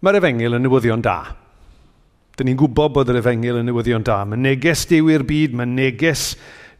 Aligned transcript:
Mae'r 0.00 0.16
efengil 0.16 0.56
yn 0.56 0.62
newyddion 0.64 1.02
da. 1.04 1.18
Dyn 2.38 2.48
ni'n 2.48 2.58
gwybod 2.60 2.94
bod 2.94 3.10
yr 3.12 3.18
efengil 3.20 3.58
yn 3.60 3.66
newyddion 3.68 4.04
da. 4.06 4.22
Mae 4.24 4.40
neges 4.40 4.86
diw 4.88 5.10
i'r 5.12 5.26
byd, 5.28 5.52
mae 5.58 5.68
neges 5.68 6.30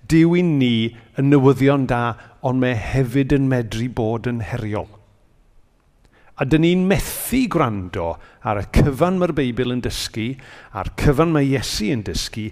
diw 0.09 0.33
i 0.41 0.45
ni 0.47 0.89
yn 1.21 1.29
newyddion 1.29 1.85
da, 1.91 2.15
ond 2.41 2.63
mae 2.63 2.79
hefyd 2.81 3.35
yn 3.37 3.51
medru 3.51 3.91
bod 3.93 4.31
yn 4.31 4.41
heriol. 4.41 4.89
A 6.41 6.47
dyn 6.49 6.65
ni'n 6.65 6.87
methu 6.89 7.43
gwrando 7.53 8.15
ar 8.49 8.63
y 8.63 8.65
cyfan 8.73 9.21
mae'r 9.21 9.37
Beibl 9.37 9.75
yn 9.75 9.85
dysgu, 9.85 10.31
a'r 10.73 10.89
cyfan 11.03 11.35
mae 11.35 11.45
Iesu 11.51 11.91
yn 11.93 12.07
dysgu, 12.09 12.47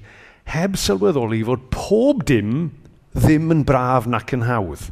heb 0.52 0.76
sylweddoli 0.76 1.40
fod 1.48 1.64
pob 1.72 2.26
dim 2.28 2.74
ddim 3.16 3.48
yn 3.56 3.64
braf 3.64 4.04
nac 4.04 4.36
yn 4.36 4.44
hawdd. 4.44 4.90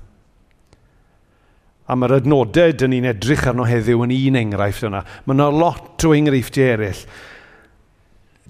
A 1.86 1.94
mae'r 1.94 2.16
adnodau 2.18 2.74
dyn 2.74 2.90
ni'n 2.94 3.10
edrych 3.12 3.46
arno 3.46 3.66
heddiw 3.68 4.02
yn 4.06 4.14
un 4.16 4.38
enghraifft 4.40 4.88
yna. 4.88 5.04
Mae 5.26 5.36
yna 5.36 5.46
lot 5.54 6.06
o 6.06 6.14
enghreifftiau 6.16 6.74
eraill. 6.74 7.04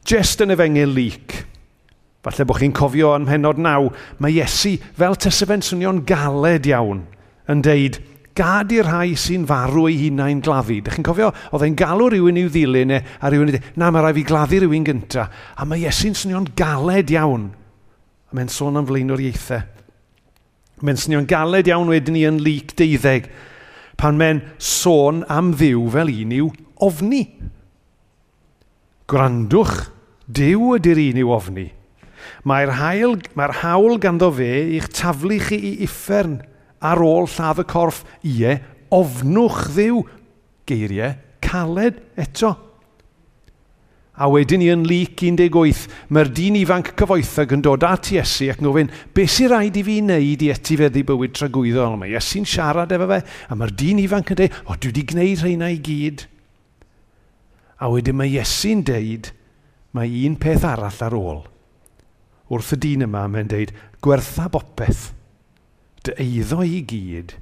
Just 0.07 0.41
yn 0.45 0.55
efengil 0.55 0.95
lyc, 0.95 1.35
falle 2.25 2.47
bod 2.47 2.61
chi'n 2.63 2.75
cofio 2.75 3.13
yn 3.19 3.27
henod 3.29 3.59
naw, 3.59 3.89
mae 4.23 4.37
Iesu, 4.39 4.77
fel 4.97 5.19
tesefen 5.19 5.65
swnio'n 5.67 6.05
galed 6.07 6.69
iawn, 6.71 7.03
yn 7.51 7.65
deud, 7.67 7.99
gad 8.37 8.73
i'r 8.75 8.87
rhai 8.87 9.17
sy'n 9.19 9.47
farw 9.49 9.87
ei 9.91 9.97
hunain 10.05 10.43
gladdu. 10.45 10.79
Dych 10.85 10.99
chi'n 10.99 11.07
cofio, 11.07 11.33
oedd 11.51 11.67
e'n 11.67 11.79
galw 11.79 12.11
rhywun 12.13 12.41
i'w 12.41 12.51
ddilyn 12.53 12.95
e, 12.95 13.01
a 13.19 13.31
rhywun 13.31 13.51
i 13.51 13.57
dweud, 13.57 13.71
na, 13.81 13.91
mae 13.91 14.05
rhaid 14.05 14.19
fi 14.21 14.27
gladdu 14.29 14.61
rhywun 14.63 14.87
gyntaf. 14.87 15.45
A 15.57 15.67
mae 15.69 15.85
Iesu'n 15.85 16.19
swnio'n 16.19 16.51
galed 16.59 17.13
iawn. 17.15 17.49
A 18.31 18.37
mae'n 18.37 18.53
sôn 18.53 18.79
am 18.79 18.89
flaenor 18.89 19.23
ieithau. 19.23 19.65
Mae'n 20.85 20.99
swnio'n 21.01 21.29
galed 21.31 21.69
iawn 21.71 21.89
wedyn 21.89 22.17
ni 22.17 22.27
yn 22.29 22.43
lyc 22.45 22.75
deuddeg, 22.77 23.31
pan 23.97 24.19
mae'n 24.21 24.43
sôn 24.61 25.23
am 25.33 25.55
ddiw 25.57 25.87
fel 25.95 26.13
un 26.13 26.35
i'w 26.37 26.51
ofni. 26.85 27.23
Gwrandwch, 29.09 29.87
diw 30.29 30.75
ydy'r 30.77 31.01
un 31.01 31.23
i'w 31.23 31.33
ofni. 31.33 31.71
Mae'r 32.45 32.75
hawl, 32.77 33.17
mae 33.39 33.57
hawl 33.63 33.97
ganddo 34.03 34.29
fe 34.37 34.51
i'ch 34.77 34.91
taflu 34.99 35.39
chi 35.47 35.57
i 35.71 35.73
uffern 35.87 36.41
ar 36.85 37.01
ôl 37.01 37.31
lladd 37.31 37.63
y 37.63 37.67
corff 37.71 38.05
ie, 38.27 38.59
ofnwch 38.93 39.63
ddiw. 39.73 40.05
Geiriau 40.69 41.17
caled 41.41 42.03
eto. 42.21 42.53
A 44.17 44.31
wedyn 44.33 44.63
i 44.65 44.71
yn 44.73 44.87
lyc 44.89 45.21
18, 45.21 45.83
mae'r 46.09 46.31
dyn 46.33 46.55
ifanc 46.57 46.95
cyfoethog 46.97 47.51
yn 47.53 47.65
dod 47.67 47.85
at 47.85 48.09
Iesu 48.15 48.47
ac 48.49 48.63
yn 48.63 48.69
gofyn, 48.71 48.93
beth 49.13 49.35
sy'n 49.35 49.51
rhaid 49.53 49.77
i 49.77 49.83
fi 49.85 49.99
wneud 50.01 50.45
i 50.47 50.49
etifeddu 50.55 51.03
bywyd 51.11 51.35
tragwyddol? 51.37 51.99
Mae 52.01 52.15
Iesu'n 52.15 52.49
siarad 52.49 52.95
efo 52.97 53.11
fe, 53.11 53.21
a 53.21 53.59
mae'r 53.59 53.75
dyn 53.77 54.01
ifanc 54.01 54.33
yn 54.33 54.41
dweud, 54.41 54.57
o, 54.65 54.79
dwi 54.81 54.93
wedi 54.93 55.05
gwneud 55.13 55.45
rheina 55.45 55.69
i 55.69 55.77
gyd. 55.85 56.25
A 57.77 57.93
wedyn 57.93 58.17
mae 58.17 58.33
Iesu'n 58.33 58.87
dweud, 58.89 59.31
mae 59.93 60.25
un 60.25 60.41
peth 60.41 60.65
arall 60.65 61.05
ar 61.05 61.21
ôl. 61.21 61.45
Wrth 62.49 62.73
y 62.73 62.83
dyn 62.87 63.05
yma, 63.05 63.29
mae'n 63.29 63.53
dweud, 63.53 63.77
gwertha 64.01 64.49
bopeth, 64.49 65.11
dy 66.09 66.17
eiddo 66.23 66.65
i 66.65 66.81
gyd, 66.89 67.37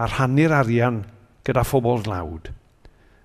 a 0.00 0.08
rhannu'r 0.08 0.56
arian 0.62 1.02
gyda 1.44 1.68
phobl 1.68 2.00
dlawd. 2.06 2.48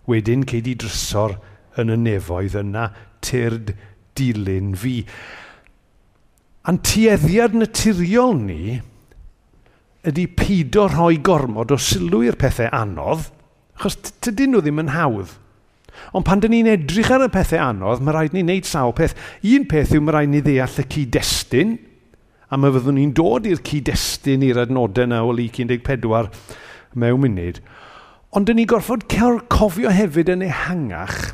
Wedyn, 0.08 0.44
ceid 0.48 0.68
i 0.68 0.76
drysor, 0.80 1.38
yn 1.82 1.94
y 1.94 1.98
nefoedd 2.04 2.58
yna 2.62 2.90
tyrd 3.26 3.74
dilyn 4.18 4.74
fi. 4.78 5.02
A'n 6.68 6.82
tueddiad 6.84 7.56
naturiol 7.56 8.36
ni 8.42 8.78
ydy 10.08 10.28
pido 10.38 10.88
rhoi 10.88 11.18
gormod 11.24 11.74
o 11.74 11.78
sylw 11.80 12.24
i'r 12.28 12.38
pethau 12.40 12.70
anodd, 12.76 13.28
achos 13.78 13.98
tydyn 14.24 14.54
nhw 14.54 14.64
ddim 14.64 14.82
yn 14.84 14.94
hawdd. 14.96 15.34
Ond 16.16 16.28
pan 16.28 16.42
dyn 16.44 16.54
ni'n 16.54 16.70
edrych 16.76 17.10
ar 17.14 17.26
y 17.26 17.30
pethau 17.34 17.60
anodd, 17.64 18.04
mae 18.04 18.16
rhaid 18.16 18.36
ni 18.36 18.44
wneud 18.46 18.68
sawl 18.70 18.94
peth. 18.96 19.16
Un 19.48 19.66
peth 19.70 19.96
yw 19.98 20.04
mae 20.04 20.16
rhaid 20.16 20.32
ni 20.32 20.44
ddeall 20.46 20.80
y 20.84 20.86
cyd-destun, 20.94 21.74
a 22.48 22.60
mae 22.60 22.72
fyddwn 22.76 23.00
ni'n 23.00 23.16
dod 23.18 23.50
i'r 23.50 23.64
cyd-destun 23.66 24.46
i'r 24.48 24.62
adnodau 24.64 25.08
yna 25.08 25.24
o 25.26 25.34
lu 25.36 25.48
14 25.52 26.30
mewn 26.98 27.24
munud. 27.24 27.60
Ond 28.36 28.48
dyn 28.48 28.60
ni 28.62 28.68
gorfod 28.70 29.08
cofio 29.52 29.92
hefyd 29.92 30.32
yn 30.36 30.46
ehangach 30.48 31.34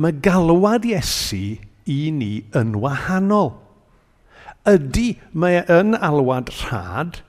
mae 0.00 0.16
galwad 0.24 0.86
Iesu 0.88 1.58
i 1.90 1.98
ni 2.14 2.30
yn 2.56 2.76
wahanol. 2.80 3.52
Ydy 4.68 5.14
mae 5.32 5.60
e 5.60 5.80
yn 5.80 5.96
alwad 5.96 6.52
rhad, 6.62 7.20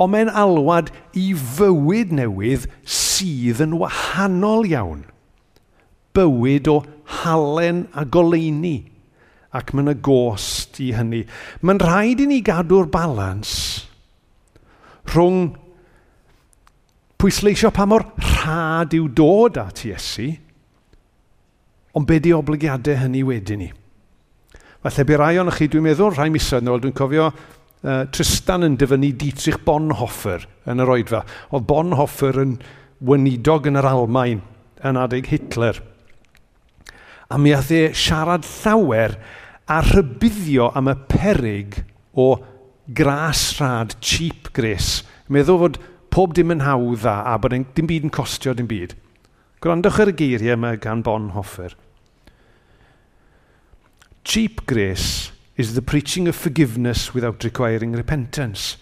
ond 0.00 0.14
mae'n 0.14 0.30
alwad 0.42 0.90
i 1.18 1.30
fywyd 1.34 2.14
newydd 2.16 2.66
sydd 2.82 3.62
yn 3.62 3.76
wahanol 3.78 4.66
iawn. 4.66 5.04
Bywyd 6.16 6.70
o 6.70 6.80
halen 7.20 7.84
a 7.94 8.06
goleini, 8.06 8.90
ac 9.54 9.70
mae'n 9.74 9.92
y 9.92 9.96
gost 10.02 10.80
i 10.82 10.90
hynny. 10.96 11.24
Mae'n 11.62 11.82
rhaid 11.82 12.22
i 12.24 12.28
ni 12.30 12.40
gadw'r 12.46 12.90
balans 12.90 13.52
rhwng 15.10 15.56
pwysleisio 17.20 17.72
pa 17.74 17.86
mor 17.88 18.06
rhad 18.22 18.94
yw 18.96 19.08
dod 19.18 19.58
at 19.60 19.82
Iesu, 19.86 20.32
Ond 21.98 22.06
be 22.06 22.20
di 22.22 22.32
obligiadau 22.34 22.98
hynny 23.02 23.22
wedyn 23.26 23.64
ni? 23.64 23.70
Falle 24.80 25.04
bu 25.04 25.16
rai 25.18 25.36
o'n 25.40 25.50
chi, 25.52 25.66
dwi'n 25.68 25.84
meddwl, 25.84 26.14
rhai 26.14 26.30
misoedd 26.32 26.64
nôl, 26.64 26.80
dwi'n 26.80 26.96
cofio 26.96 27.26
uh, 27.28 28.04
Tristan 28.14 28.64
yn 28.64 28.78
dyfynu 28.80 29.10
Dietrich 29.18 29.58
Bonhoeffer 29.66 30.46
yn 30.70 30.80
yr 30.80 30.92
oedfa. 30.94 31.24
Oedd 31.50 31.66
Bonhoeffer 31.68 32.38
yn 32.44 32.54
wynidog 33.04 33.68
yn 33.68 33.80
yr 33.80 33.90
Almain 33.90 34.40
yn 34.86 35.00
adeg 35.00 35.28
Hitler. 35.32 35.82
A 37.30 37.38
mi 37.38 37.52
ath 37.54 37.70
e 37.74 37.90
siarad 37.94 38.46
llawer 38.46 39.18
a 39.70 39.82
rhybuddio 39.86 40.70
am 40.78 40.90
y 40.90 40.96
perig 41.10 41.82
o 42.18 42.32
gras 42.96 43.44
rhad, 43.58 43.98
cheap 44.00 44.50
grace. 44.56 45.04
Meddwl 45.30 45.60
fod 45.60 45.78
pob 46.10 46.34
dim 46.34 46.50
yn 46.54 46.64
hawdd 46.64 47.06
a, 47.06 47.20
a 47.30 47.36
bod 47.38 47.54
dim 47.54 47.90
byd 47.90 48.08
yn 48.08 48.14
costio 48.14 48.54
dim 48.56 48.70
byd. 48.70 48.96
Gwrandwch 49.60 49.98
ar 50.00 50.08
y 50.08 50.12
geiriau 50.16 50.54
yma 50.56 50.70
gan 50.80 51.02
Bonhoeffer. 51.04 51.74
Cheap 54.24 54.62
grace 54.64 55.32
is 55.54 55.74
the 55.74 55.82
preaching 55.82 56.28
of 56.28 56.34
forgiveness 56.34 57.12
without 57.12 57.44
requiring 57.44 57.92
repentance, 57.92 58.78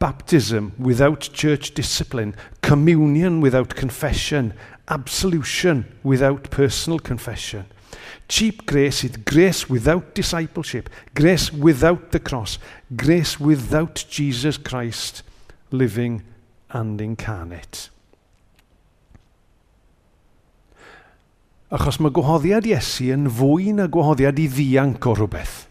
baptism 0.00 0.72
without 0.80 1.30
church 1.32 1.74
discipline, 1.74 2.34
communion 2.60 3.40
without 3.40 3.76
confession, 3.76 4.52
absolution 4.88 5.84
without 6.02 6.50
personal 6.50 6.98
confession. 6.98 7.66
Cheap 8.26 8.66
grace 8.66 9.04
is 9.04 9.18
grace 9.18 9.70
without 9.70 10.12
discipleship, 10.16 10.90
grace 11.14 11.52
without 11.52 12.10
the 12.10 12.18
cross, 12.18 12.58
grace 12.96 13.38
without 13.38 14.04
Jesus 14.10 14.58
Christ 14.58 15.22
living 15.70 16.24
and 16.70 17.00
incarnate. 17.00 17.90
Achos 21.74 21.98
mae 21.98 22.14
gwahoddiad 22.14 22.66
Iesu 22.68 23.08
yn 23.10 23.26
fwy 23.34 23.72
na 23.74 23.88
gwahoddiad 23.90 24.38
i 24.38 24.46
ddianc 24.46 25.06
o 25.10 25.16
rhywbeth. 25.16 25.64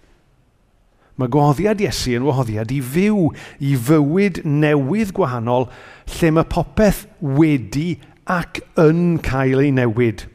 Mae 1.16 1.32
gwahoddiad 1.32 1.80
Iesu 1.80 2.18
yn 2.18 2.26
wahoddiad 2.28 2.74
i 2.76 2.82
fyw, 2.84 3.30
i 3.64 3.78
fywyd 3.80 4.42
newydd 4.44 5.14
gwahanol, 5.16 5.70
lle 6.18 6.32
mae 6.36 6.50
popeth 6.52 7.06
wedi 7.24 7.94
ac 8.28 8.60
yn 8.82 9.22
cael 9.24 9.64
ei 9.64 9.72
newid. 9.72 10.26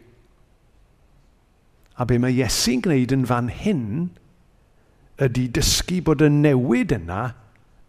A 2.00 2.06
be 2.09 2.16
mae 2.16 2.32
Iesu'n 2.38 2.81
gwneud 2.87 3.12
yn 3.12 3.28
fan 3.28 3.53
hyn 3.53 3.84
ydy 5.20 5.44
dysgu 5.53 6.00
bod 6.06 6.25
y 6.25 6.31
newid 6.32 6.94
yna 6.97 7.34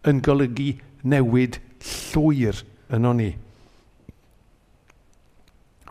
yn 0.04 0.20
golygu 0.20 0.74
newid 1.08 1.56
llwyr 1.88 2.60
yn 2.92 3.08
o'n 3.08 3.22
i. 3.24 3.30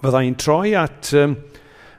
Fydda 0.02 0.22
i'n 0.28 0.38
troi 0.38 0.76
at 0.78 1.10
um, 1.18 1.34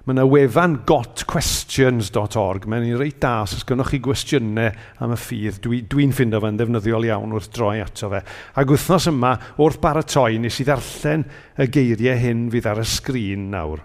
Mae 0.03 0.17
yna 0.17 0.25
wefan 0.27 0.81
gotquestions.org. 0.89 2.65
Mae'n 2.67 2.89
un 2.89 2.99
reit 2.99 3.21
da, 3.23 3.37
os 3.47 3.63
gynnwch 3.69 3.93
chi 3.93 4.01
gwestiynau 4.03 4.73
am 5.05 5.15
y 5.15 5.19
ffydd, 5.21 5.61
dwi'n 5.63 5.85
dwi, 5.87 6.09
dwi 6.09 6.09
ffindo 6.11 6.41
fe'n 6.43 6.59
ddefnyddiol 6.59 7.07
iawn 7.07 7.37
wrth 7.37 7.53
droi 7.55 7.77
ato 7.85 8.11
fe. 8.11 8.25
Ac 8.59 8.75
wythnos 8.75 9.07
yma, 9.13 9.37
wrth 9.63 9.79
baratoi, 9.85 10.41
nes 10.43 10.59
i 10.59 10.67
ddarllen 10.67 11.23
y 11.55 11.69
geiriau 11.79 12.19
hyn 12.19 12.49
fydd 12.51 12.67
ar 12.73 12.83
y 12.83 12.87
sgrin 12.97 13.47
nawr. 13.55 13.85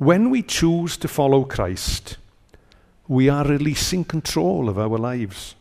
When 0.00 0.30
we 0.32 0.40
choose 0.40 0.96
to 1.04 1.12
follow 1.12 1.44
Christ, 1.44 2.16
we 3.06 3.28
are 3.28 3.44
releasing 3.44 4.02
control 4.02 4.70
of 4.72 4.78
our 4.78 4.96
lives. 4.96 5.54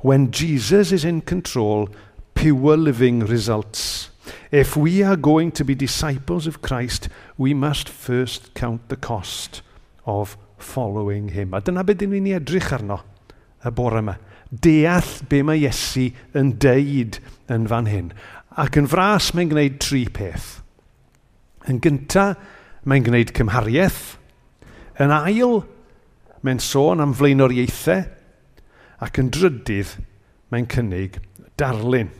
When 0.00 0.30
Jesus 0.30 0.92
is 0.92 1.04
in 1.04 1.22
control, 1.22 1.88
pure 2.34 2.76
living 2.76 3.20
results. 3.20 4.11
If 4.52 4.76
we 4.76 5.02
are 5.02 5.16
going 5.16 5.50
to 5.52 5.64
be 5.64 5.74
disciples 5.74 6.46
of 6.46 6.60
Christ, 6.60 7.08
we 7.38 7.54
must 7.54 7.88
first 7.88 8.52
count 8.52 8.90
the 8.90 8.96
cost 8.96 9.62
of 10.04 10.36
following 10.58 11.30
him. 11.30 11.54
A 11.54 11.62
dyna 11.64 11.80
beth 11.82 12.04
ni'n 12.04 12.20
ni 12.20 12.34
edrych 12.36 12.68
arno 12.76 12.98
y 13.64 13.72
bore 13.72 14.02
yma. 14.02 14.18
Deall 14.52 15.08
be 15.30 15.40
mae 15.40 15.64
Iesu 15.64 16.10
yn 16.36 16.52
deud 16.60 17.16
yn 17.48 17.64
fan 17.72 17.88
hyn. 17.88 18.12
Ac 18.60 18.76
yn 18.76 18.92
fras 18.92 19.30
mae'n 19.32 19.54
gwneud 19.54 19.80
tri 19.80 20.04
peth. 20.12 20.58
Yn 21.64 21.80
gyntaf, 21.80 22.36
mae'n 22.84 23.08
gwneud 23.08 23.32
cymhariaeth. 23.32 24.18
Yn 25.00 25.16
ail, 25.16 25.62
mae'n 26.44 26.60
sôn 26.60 27.00
am 27.00 27.16
flaenoriaethau. 27.16 28.04
Ac 29.00 29.16
yn 29.16 29.32
drydydd, 29.32 29.96
mae'n 30.52 30.68
cynnig 30.68 31.22
darlun 31.56 32.12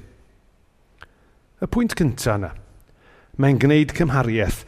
y 1.62 1.68
pwynt 1.70 1.94
cyntaf 1.98 2.38
yna. 2.38 2.52
Mae'n 3.40 3.60
gwneud 3.62 3.94
cymhariaeth. 3.96 4.64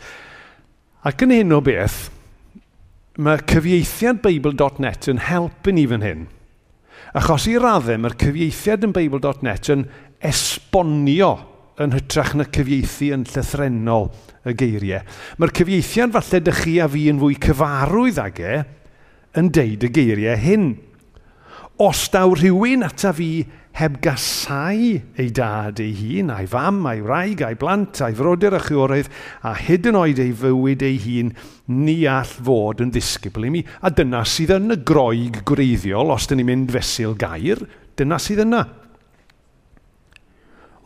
Ac 1.04 1.24
yn 1.26 1.34
hyn 1.34 1.52
o 1.52 1.60
beth, 1.64 2.06
mae 3.20 3.42
cyfieithiadbeibl.net 3.50 5.10
yn 5.12 5.20
helpu 5.26 5.74
ni 5.74 5.84
fan 5.90 6.06
hyn. 6.06 6.22
Achos 7.14 7.44
i 7.46 7.58
raddau 7.60 8.00
mae'r 8.02 8.16
cyfieithiad 8.18 8.86
yn 8.88 8.94
Bible.net 8.94 9.68
yn 9.70 9.84
esbonio 10.24 11.34
yn 11.82 11.94
hytrach 11.94 12.32
na 12.38 12.46
cyfieithu 12.54 13.10
yn 13.14 13.26
llythrenol 13.28 14.08
y 14.46 14.54
geiriau. 14.58 15.04
Mae'r 15.38 15.54
cyfieithiad 15.54 16.14
falle 16.16 16.40
dych 16.46 16.62
chi 16.64 16.78
a 16.82 16.88
fi 16.90 17.04
yn 17.12 17.20
fwy 17.22 17.38
cyfarwydd 17.44 18.18
ag 18.22 18.40
e 18.42 18.56
yn 19.38 19.50
deud 19.54 19.86
y 19.86 19.92
geiriau 19.94 20.40
hyn. 20.42 20.66
Os 21.82 22.06
daw 22.10 22.34
rhywun 22.34 22.86
ata 22.86 23.12
fi 23.14 23.30
heb 23.74 23.96
gasau 24.02 25.00
ei 25.18 25.30
dad 25.34 25.80
ei 25.82 25.94
hun, 25.98 26.30
a'i 26.30 26.46
fam, 26.46 26.84
a'i 26.86 27.00
wraig, 27.02 27.42
a'i 27.42 27.56
blant, 27.58 27.98
a'i 28.06 28.14
frodyr 28.14 28.54
a 28.54 28.60
chwiorydd, 28.62 29.10
a 29.42 29.56
hyd 29.58 29.88
yn 29.90 29.98
oed 29.98 30.20
ei 30.22 30.30
fywyd 30.38 30.84
ei 30.86 31.00
hun, 31.02 31.32
ni 31.74 31.96
all 32.06 32.30
fod 32.46 32.84
yn 32.84 32.94
ddisgybl 32.94 33.48
i 33.48 33.50
mi. 33.50 33.64
A 33.82 33.90
dyna 33.90 34.22
sydd 34.30 34.54
yn 34.54 34.76
y 34.76 34.78
groeg 34.86 35.42
gwreiddiol, 35.48 36.14
os 36.14 36.30
dyn 36.30 36.38
ni'n 36.38 36.50
mynd 36.52 36.74
fesul 36.76 37.18
gair, 37.18 37.66
dyna 37.98 38.20
sydd 38.22 38.44
yna. 38.46 38.62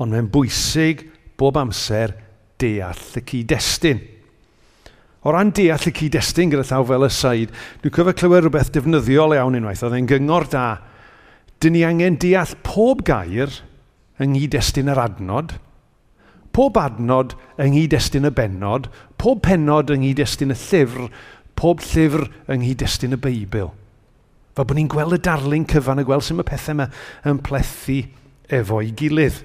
Ond 0.00 0.14
mae'n 0.14 0.32
bwysig 0.32 1.04
bob 1.36 1.60
amser 1.60 2.16
deall 2.58 3.20
y 3.20 3.26
cyd-destun. 3.28 4.00
O 5.28 5.32
ran 5.34 5.52
deall 5.52 5.90
y 5.90 5.92
cyd-destun 5.92 6.54
gyda 6.54 6.64
llaw 6.64 6.88
fel 6.88 7.04
y 7.04 7.12
said, 7.12 7.56
dwi'n 7.82 8.00
cyfo 8.00 8.16
clywed 8.16 8.46
rhywbeth 8.46 8.72
defnyddiol 8.72 9.36
iawn 9.36 9.60
unwaith. 9.60 9.84
Oedd 9.84 9.98
e'n 9.98 10.08
gyngor 10.08 10.48
da 10.48 10.68
dyn 11.62 11.74
ni 11.74 11.82
angen 11.86 12.18
deall 12.20 12.54
pob 12.66 13.02
gair 13.06 13.50
yng 14.22 14.34
nghyd-destun 14.34 14.90
yr 14.92 15.00
adnod, 15.02 15.56
pob 16.54 16.78
adnod 16.78 17.34
yng 17.58 17.74
nghyd-destun 17.74 18.28
y 18.28 18.32
benod, 18.34 18.88
pob 19.18 19.42
penod 19.46 19.90
yng 19.94 20.04
nghyd-destun 20.04 20.54
y 20.54 20.58
llyfr, 20.58 21.08
pob 21.58 21.82
llyfr 21.82 22.28
yng 22.50 22.62
nghyd-destun 22.62 23.18
y 23.18 23.20
Beibl. 23.22 23.72
Fel 24.54 24.66
bod 24.66 24.78
ni'n 24.78 24.90
gweld 24.90 25.18
y 25.18 25.20
darlun 25.22 25.66
cyfan 25.70 26.02
a 26.02 26.06
gweld 26.06 26.26
sy'n 26.26 26.42
y 26.42 26.46
pethau 26.46 26.74
yma 26.74 26.88
yn 27.30 27.42
plethu 27.46 28.00
efo'i 28.58 28.94
gilydd. 28.98 29.42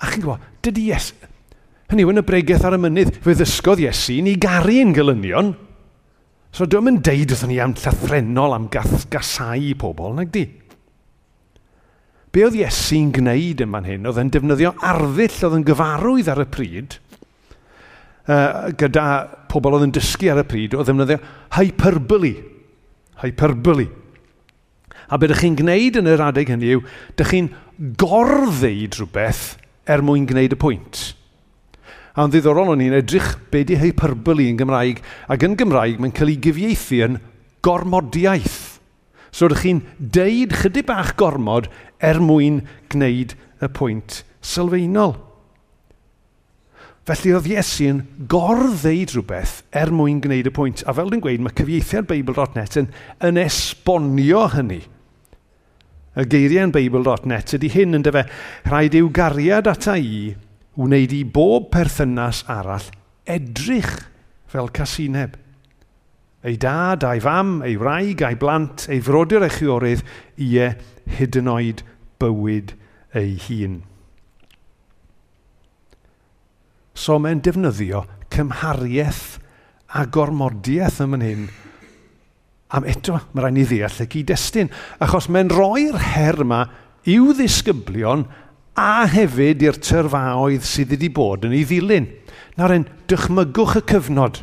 A 0.00 0.08
chi'n 0.08 0.24
gwybod, 0.24 0.46
dydy 0.64 0.88
Iesu... 0.92 1.16
Hynny 1.90 2.04
yw, 2.04 2.12
yn 2.12 2.20
y 2.20 2.22
bregaeth 2.22 2.62
ar 2.68 2.76
y 2.76 2.78
mynydd, 2.78 3.16
fe 3.24 3.34
ddysgodd 3.34 3.80
Iesu 3.82 4.20
ni 4.22 4.36
garu 4.40 4.76
yn– 4.84 5.56
So 6.50 6.66
dwi'n 6.66 6.86
mynd 6.86 7.04
deud 7.06 7.30
wrthyn 7.30 7.52
ni 7.52 7.60
am 7.62 7.76
llythrenol 7.78 8.56
am 8.56 8.66
gath, 8.74 9.06
gasau 9.12 9.74
pobl, 9.78 10.16
nag 10.16 10.32
di. 10.34 10.48
Be 12.30 12.44
oedd 12.46 12.58
Iesu'n 12.58 13.12
gwneud 13.14 13.62
yn 13.64 13.72
fan 13.74 13.86
hyn? 13.86 14.06
Oedd 14.06 14.18
e'n 14.22 14.32
defnyddio 14.34 14.72
arddull 14.86 15.38
oedd 15.46 15.56
yn 15.60 15.66
gyfarwydd 15.66 16.30
ar 16.30 16.42
y 16.42 16.46
pryd, 16.50 16.96
uh, 18.30 18.70
gyda 18.78 19.06
pobl 19.50 19.78
oedd 19.78 19.88
yn 19.88 19.94
dysgu 19.94 20.30
ar 20.30 20.42
y 20.42 20.46
pryd, 20.50 20.74
oedd 20.78 20.90
ddefnyddio 20.90 21.18
hyperbole. 21.58 22.34
Hyperbole. 23.22 23.86
A 25.10 25.18
beth 25.18 25.32
ydych 25.32 25.42
chi'n 25.42 25.58
gwneud 25.58 25.98
yn 26.02 26.10
yr 26.10 26.22
adeg 26.28 26.50
hynny 26.50 26.74
yw, 26.76 26.84
ydych 27.14 27.32
chi'n 27.34 27.50
gorddeud 27.98 28.98
rhywbeth 28.98 29.44
er 29.90 30.02
mwyn 30.06 30.26
gwneud 30.30 30.54
y 30.54 30.60
pwynt. 30.60 31.02
A 32.20 32.26
yn 32.26 32.32
ddiddorol 32.34 32.74
o'n 32.74 32.82
i'n 32.84 32.98
edrych 32.98 33.30
be 33.48 33.62
di 33.64 33.78
hyperbole 33.80 34.44
yn 34.50 34.58
Gymraeg, 34.60 34.98
ac 35.32 35.44
yn 35.46 35.54
Gymraeg 35.56 36.02
mae'n 36.02 36.12
cael 36.12 36.34
ei 36.34 36.40
gyfieithu 36.44 36.98
yn 37.06 37.14
gormodiaeth. 37.64 38.58
So 39.32 39.48
ydych 39.48 39.62
chi'n 39.64 39.80
deud 39.96 40.52
chydig 40.60 40.84
bach 40.90 41.14
gormod 41.16 41.70
er 42.04 42.20
mwyn 42.20 42.58
gwneud 42.92 43.32
y 43.64 43.70
pwynt 43.72 44.18
sylfaenol. 44.44 45.14
Felly 47.08 47.32
oedd 47.38 47.48
Iesu 47.48 47.88
yn 47.88 48.02
gorddeud 48.28 49.16
rhywbeth 49.16 49.56
er 49.80 49.88
mwyn 49.88 50.20
gwneud 50.20 50.52
y 50.52 50.54
pwynt. 50.60 50.84
A 50.84 50.92
fel 50.98 51.08
dwi'n 51.08 51.24
gweud, 51.24 51.40
mae 51.40 51.56
cyfieithiad 51.56 52.10
Bible.net 52.10 52.76
yn, 52.82 52.92
yn 53.30 53.40
esbonio 53.40 54.44
hynny. 54.58 54.82
Y 56.20 56.28
geiriau 56.28 56.68
yn 56.68 56.76
Bible.net 56.76 57.56
ydy 57.56 57.72
hyn 57.72 57.96
yn 57.96 58.04
dyfa, 58.04 58.26
rhaid 58.68 59.00
i'w 59.00 59.08
gariad 59.08 59.72
ata 59.72 59.96
i 59.96 60.34
wneud 60.78 61.12
i 61.14 61.24
bob 61.24 61.70
perthynas 61.74 62.44
arall 62.50 62.90
edrych 63.30 63.96
fel 64.50 64.70
casineb. 64.74 65.36
Ei 66.42 66.56
dad, 66.56 67.04
ei 67.04 67.20
fam, 67.20 67.60
ei 67.66 67.76
wraig, 67.76 68.22
ei 68.24 68.36
blant, 68.40 68.86
ei 68.88 69.00
frodyr 69.04 69.44
eich 69.44 69.58
chwiorydd, 69.60 70.04
ie 70.40 70.70
hyd 71.18 71.36
yn 71.40 71.50
oed 71.52 71.82
bywyd 72.20 72.74
ei 73.16 73.36
hun. 73.48 73.82
So 76.96 77.18
mae'n 77.20 77.42
defnyddio 77.44 78.04
cymhariaeth 78.32 79.38
a 79.96 80.06
gormodiaeth 80.06 81.00
ym 81.04 81.18
hyn. 81.20 81.46
Am 82.70 82.86
eto, 82.86 83.18
mae 83.32 83.44
rhaid 83.44 83.56
ni 83.56 83.66
ddeall 83.66 84.02
y 84.04 84.06
cyd-destun, 84.12 84.70
achos 85.02 85.26
mae'n 85.32 85.50
rhoi'r 85.50 85.98
her 86.14 86.40
yma 86.44 86.64
i'w 87.10 87.32
ddisgyblion 87.34 88.28
a 88.78 89.06
hefyd 89.10 89.64
i'r 89.66 89.78
tyrfaoedd 89.82 90.66
sydd 90.66 90.94
wedi 90.94 91.10
bod 91.14 91.46
yn 91.48 91.56
ei 91.56 91.66
ddilyn. 91.66 92.08
Nawr 92.58 92.76
en, 92.76 92.86
dychmygwch 93.10 93.78
y 93.80 93.84
cyfnod. 93.90 94.42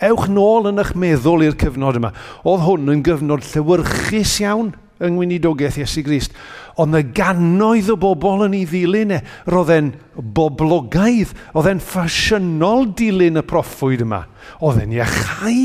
Ewch 0.00 0.30
nôl 0.32 0.70
yn 0.70 0.80
eich 0.80 0.94
meddwl 0.96 1.44
i'r 1.44 1.56
cyfnod 1.60 1.98
yma. 2.00 2.14
Oedd 2.48 2.64
hwn 2.64 2.92
yn 2.94 3.02
gyfnod 3.04 3.44
llywyrchus 3.44 4.38
iawn 4.44 4.72
yng 5.00 5.16
Ngwynidogaeth 5.16 5.78
Iesu 5.80 6.04
Grist. 6.04 6.32
Ond 6.80 6.96
y 6.96 7.02
gannoedd 7.16 7.90
o 7.92 7.96
bobl 8.00 8.46
yn 8.46 8.56
ei 8.56 8.64
ddilyn 8.68 9.14
e, 9.16 9.20
roedd 9.52 9.72
e'n 9.74 9.92
boblogaidd, 10.36 11.34
oedd 11.56 11.68
e'n 11.72 11.84
ffasiynol 11.84 12.90
dilyn 12.96 13.40
y 13.40 13.44
proffwyd 13.44 14.04
yma. 14.06 14.22
Oedd 14.64 14.82
e'n 14.84 14.96
iachau, 14.96 15.60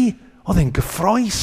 oedd 0.47 0.61
e'n 0.61 0.75
gyffroes, 0.75 1.41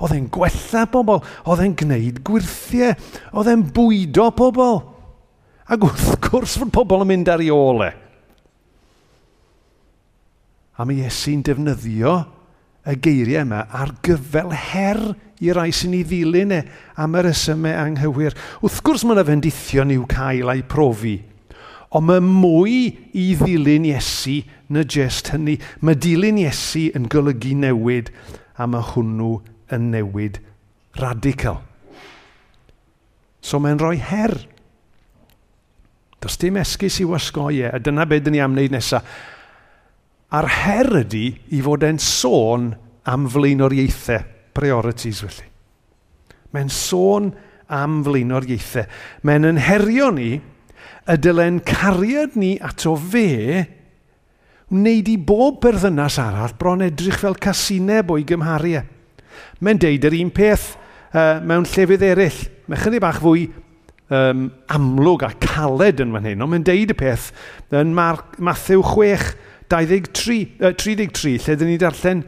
oedd 0.00 0.16
e'n 0.16 0.30
gwella 0.32 0.86
bobl, 0.92 1.24
oedd 1.48 1.64
e'n 1.64 1.76
gwneud 1.80 2.22
gwirthiau, 2.26 2.96
oedd 3.32 3.52
e'n 3.52 3.68
bwydo 3.76 4.30
pobl. 4.36 4.80
Ac 5.70 5.84
wrth 5.86 6.16
gwrs 6.26 6.56
fod 6.58 6.72
pobl 6.74 7.04
yn 7.04 7.12
mynd 7.12 7.28
ar 7.30 7.42
ei 7.44 7.50
ole. 7.54 7.92
A 10.74 10.86
mae 10.86 11.04
Iesu'n 11.04 11.44
defnyddio 11.46 12.14
y 12.90 12.96
geiriau 13.04 13.44
yma 13.44 13.66
ar 13.76 13.92
gyfel 14.02 14.50
her 14.56 15.00
i 15.40 15.52
rai 15.54 15.70
sy'n 15.74 15.94
ei 15.94 16.02
ddilyn 16.08 16.56
e 16.56 16.60
am 16.98 17.14
yr 17.20 17.30
ysymau 17.30 17.76
anghywir. 17.84 18.34
Wrth 18.64 18.80
gwrs 18.82 19.06
mae 19.06 19.14
yna 19.14 19.26
fendithion 19.28 19.94
i'w 19.94 20.08
cael 20.10 20.50
a'i 20.50 20.66
profi. 20.66 21.20
Ond 21.94 22.06
mae 22.08 22.22
mwy 22.24 22.76
i 23.14 23.30
ddilyn 23.38 23.86
Iesu 23.92 24.40
na 24.74 24.82
jyst 24.82 25.30
hynny. 25.34 25.58
Mae 25.82 25.98
dilyn 25.98 26.38
Iesu 26.42 26.88
yn 26.98 27.06
golygu 27.12 27.54
newid 27.62 28.10
a 28.58 28.66
mae 28.66 28.90
hwnnw 28.92 29.36
yn 29.74 29.90
newid 29.94 30.42
radical. 30.98 31.62
So 33.38 33.62
mae'n 33.62 33.78
rhoi 33.80 33.98
her 34.10 34.34
Does 36.20 36.36
dim 36.40 36.58
esgus 36.60 37.00
i 37.00 37.06
wasgoi 37.08 37.62
e, 37.64 37.70
a 37.72 37.78
dyna 37.80 38.04
beth 38.08 38.26
dyn 38.26 38.36
ni 38.36 38.42
am 38.44 38.52
wneud 38.56 38.74
nesaf. 38.74 39.06
A'r 40.30 40.48
her 40.60 40.90
ydy 41.00 41.26
i 41.56 41.62
fod 41.64 41.86
e'n 41.86 41.98
sôn 41.98 42.70
am 43.08 43.24
flaenoriaethau, 43.32 44.26
priorities 44.54 45.22
felly. 45.24 45.48
Mae'n 46.54 46.70
sôn 46.70 47.32
am 47.72 48.00
flaenoriaethau. 48.06 48.86
Mae'n 49.26 49.48
ynherio 49.54 50.10
ni 50.14 50.30
y 51.10 51.16
dylen 51.18 51.58
cariad 51.66 52.36
ni 52.38 52.54
ato 52.62 52.94
fe 53.00 53.64
wneud 54.70 55.08
i 55.10 55.16
bob 55.16 55.58
perthynas 55.64 56.20
arall 56.22 56.54
bron 56.58 56.84
edrych 56.86 57.18
fel 57.24 57.38
casineb 57.40 58.12
o'i 58.12 58.26
gymhariau. 58.28 58.84
E. 58.84 59.32
Mae'n 59.64 59.80
deud 59.82 60.06
yr 60.06 60.16
un 60.20 60.30
peth 60.34 60.68
uh, 61.14 61.40
mewn 61.42 61.66
llefydd 61.66 62.06
eraill. 62.06 62.44
Mae 62.70 62.78
chydig 62.78 63.02
bach 63.02 63.18
fwy 63.22 63.48
um, 64.10 64.48
amlwg 64.74 65.24
a 65.26 65.30
caled 65.42 66.02
yn 66.02 66.14
fan 66.16 66.28
hyn, 66.28 66.42
ond 66.44 66.52
mae'n 66.54 66.66
deud 66.66 66.92
y 66.92 66.98
peth 66.98 67.30
yn 67.76 67.94
Matthew 67.96 68.82
6, 68.86 69.34
23, 69.70 70.40
uh, 70.60 70.74
33, 70.74 71.36
lle 71.46 71.56
dyn 71.60 71.72
ni 71.72 71.78
darllen, 71.80 72.24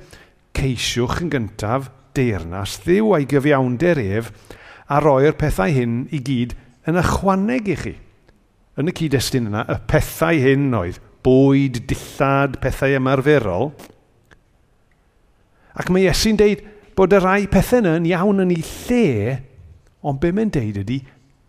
ceisiwch 0.56 1.22
yn 1.24 1.32
gyntaf 1.32 1.90
deyrnas 2.16 2.78
ddiw 2.84 3.14
a'i 3.16 3.26
gyfiawnder 3.28 4.00
ef 4.02 4.30
a 4.92 5.00
roi'r 5.02 5.36
pethau 5.40 5.72
hyn 5.72 6.02
i 6.12 6.20
gyd 6.22 6.54
yn 6.88 6.98
ychwaneg 7.00 7.70
i 7.72 7.78
chi. 7.78 7.94
Yn 8.80 8.88
y 8.88 8.94
cyd-destun 8.96 9.48
yna, 9.50 9.64
y 9.68 9.78
pethau 9.88 10.38
hyn 10.42 10.70
oedd 10.76 11.00
bwyd, 11.22 11.82
dillad, 11.90 12.58
pethau 12.62 12.96
ymarferol. 12.98 13.70
Ac 15.78 15.90
mae 15.92 16.06
Iesu'n 16.06 16.38
deud 16.40 16.62
bod 16.98 17.14
y 17.16 17.20
rai 17.22 17.42
pethau 17.50 17.80
yna 17.82 17.96
yn 18.00 18.08
iawn 18.10 18.44
yn 18.44 18.54
ei 18.54 18.64
lle, 18.66 19.36
ond 20.02 20.20
be 20.22 20.32
mae'n 20.34 20.52
deud 20.52 20.80
ydy, 20.82 20.98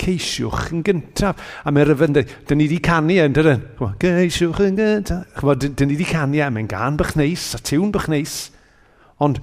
ceisiwch 0.01 0.71
yn 0.73 0.83
gyntaf. 0.85 1.39
A 1.63 1.71
mae'r 1.71 1.93
ryfyn 1.93 2.15
dweud, 2.15 2.33
dyn 2.49 2.59
ni 2.59 2.67
wedi 2.67 2.81
canu 2.83 3.15
e", 3.15 3.23
yn 3.27 3.35
dydyn. 3.35 3.63
Ceisiwch 4.01 4.61
yn 4.65 4.79
gyntaf. 4.79 5.45
Dyn 5.63 5.89
ni 5.89 5.97
wedi 5.97 6.09
canu 6.09 6.41
a 6.43 6.49
mae'n 6.49 6.69
gan 6.71 6.99
bych 6.99 7.15
neis 7.19 7.51
a 7.57 7.61
tiwn 7.61 7.93
bych 7.93 8.09
neis. 8.11 8.35
Ond 9.23 9.39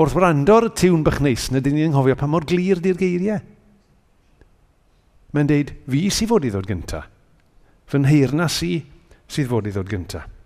wrth 0.00 0.16
wrando'r 0.16 0.70
tiwn 0.72 1.04
bych 1.06 1.20
neis, 1.24 1.50
na 1.52 1.60
dyn 1.60 1.76
ni'n 1.76 1.92
anghofio 1.92 2.16
pa 2.16 2.28
mor 2.30 2.46
glir 2.48 2.80
di'r 2.82 2.98
geiriau. 2.98 3.40
Mae'n 5.36 5.50
deud, 5.50 5.76
fi 5.86 6.08
sydd 6.10 6.32
fod 6.32 6.46
i 6.48 6.50
ddod 6.50 6.66
gyntaf. 6.66 7.06
Fy 7.90 8.00
nheirna 8.02 8.48
si, 8.50 8.80
sydd 9.30 9.50
fod 9.50 9.68
i 9.68 9.74
ddod 9.74 9.90
gyntaf. 9.90 10.39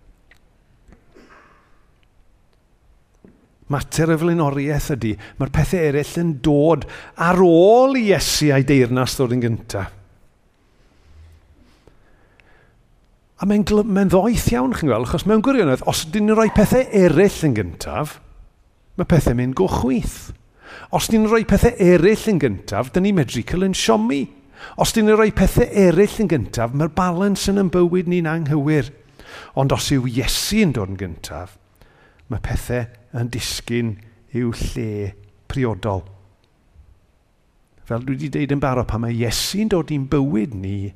Mater 3.72 4.12
y 4.12 4.16
flaenoriaeth 4.20 4.90
ydy, 4.92 5.14
mae'r 5.40 5.52
pethau 5.54 5.80
eraill 5.88 6.16
yn 6.20 6.32
dod 6.44 6.84
ar 7.16 7.40
ôl 7.40 7.96
i 7.96 8.10
Iesu 8.10 8.50
a'i 8.52 8.66
deyrnas 8.68 9.16
ddod 9.16 9.32
yn 9.36 9.44
gyntaf. 9.44 9.92
A 13.40 13.48
mae'n 13.50 13.64
mae 13.90 14.06
ddoeth 14.08 14.46
iawn, 14.52 14.72
chi'n 14.76 14.88
gweld, 14.88 15.08
achos 15.08 15.26
mewn 15.28 15.42
gwirionedd, 15.44 15.82
os 15.90 16.04
ydyn 16.06 16.28
ni'n 16.28 16.36
rhoi 16.38 16.52
pethau 16.54 16.84
eraill 16.96 17.40
yn 17.48 17.56
gyntaf, 17.56 18.18
mae 18.96 19.08
pethau 19.10 19.36
mynd 19.36 19.56
go 19.58 19.66
chwyth. 19.68 20.30
Os 20.94 21.10
ni'n 21.10 21.26
rhoi 21.26 21.42
pethau 21.48 21.74
eraill 21.82 22.28
yn 22.30 22.40
gyntaf, 22.40 22.92
dyn 22.94 23.04
ni 23.04 23.12
medru 23.16 23.42
cael 23.44 23.66
yn 23.66 23.76
siomi. 23.76 24.22
Os 24.80 24.94
ni'n 24.94 25.10
rhoi 25.12 25.32
pethau 25.36 25.66
eraill 25.66 26.20
yn 26.22 26.30
gyntaf, 26.30 26.72
mae'r 26.72 26.94
balans 26.94 27.48
yn 27.50 27.72
bywyd 27.74 28.08
ni'n 28.12 28.30
anghywir. 28.30 28.92
Ond 29.58 29.74
os 29.74 29.90
yw 29.92 30.06
Iesu 30.08 30.62
yn 30.62 30.72
dod 30.76 30.94
yn 30.94 31.00
gyntaf, 31.00 31.58
mae 32.30 32.44
pethau 32.44 32.86
yn 33.14 33.30
disgyn 33.32 33.94
i'w 34.34 34.50
lle 34.50 35.14
priodol. 35.50 36.02
Fel 37.84 38.04
dwi 38.04 38.16
wedi 38.16 38.30
deud 38.32 38.54
yn 38.56 38.62
barod, 38.62 38.88
pan 38.88 39.04
mae 39.04 39.14
Iesu'n 39.14 39.70
dod 39.72 39.92
i'n 39.92 40.06
bywyd 40.10 40.54
ni, 40.56 40.88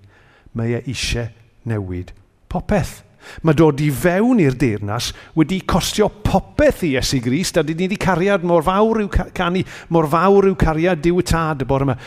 mae 0.57 0.79
e 0.79 0.81
eisiau 0.89 1.29
newid 1.69 2.15
popeth. 2.49 3.03
Mae 3.45 3.57
dod 3.59 3.81
i 3.83 3.91
fewn 3.93 4.41
i'r 4.41 4.57
deyrnas 4.57 5.11
wedi 5.37 5.61
costio 5.69 6.09
popeth 6.09 6.85
i 6.87 6.95
Iesu 6.95 7.21
Grist 7.23 7.59
a 7.61 7.65
dyn 7.67 7.77
ni 7.77 7.89
wedi 7.89 8.01
cariad 8.01 8.47
mor 8.47 8.65
fawr 8.65 9.03
i'w 9.03 9.11
canu, 9.37 9.65
mor 9.93 10.09
fawr 10.09 10.49
i'w 10.49 10.59
cariad 10.59 11.03
diwy 11.05 11.27
tad 11.29 11.65
y 11.67 11.69
bore 11.69 11.87
yma. 11.87 11.99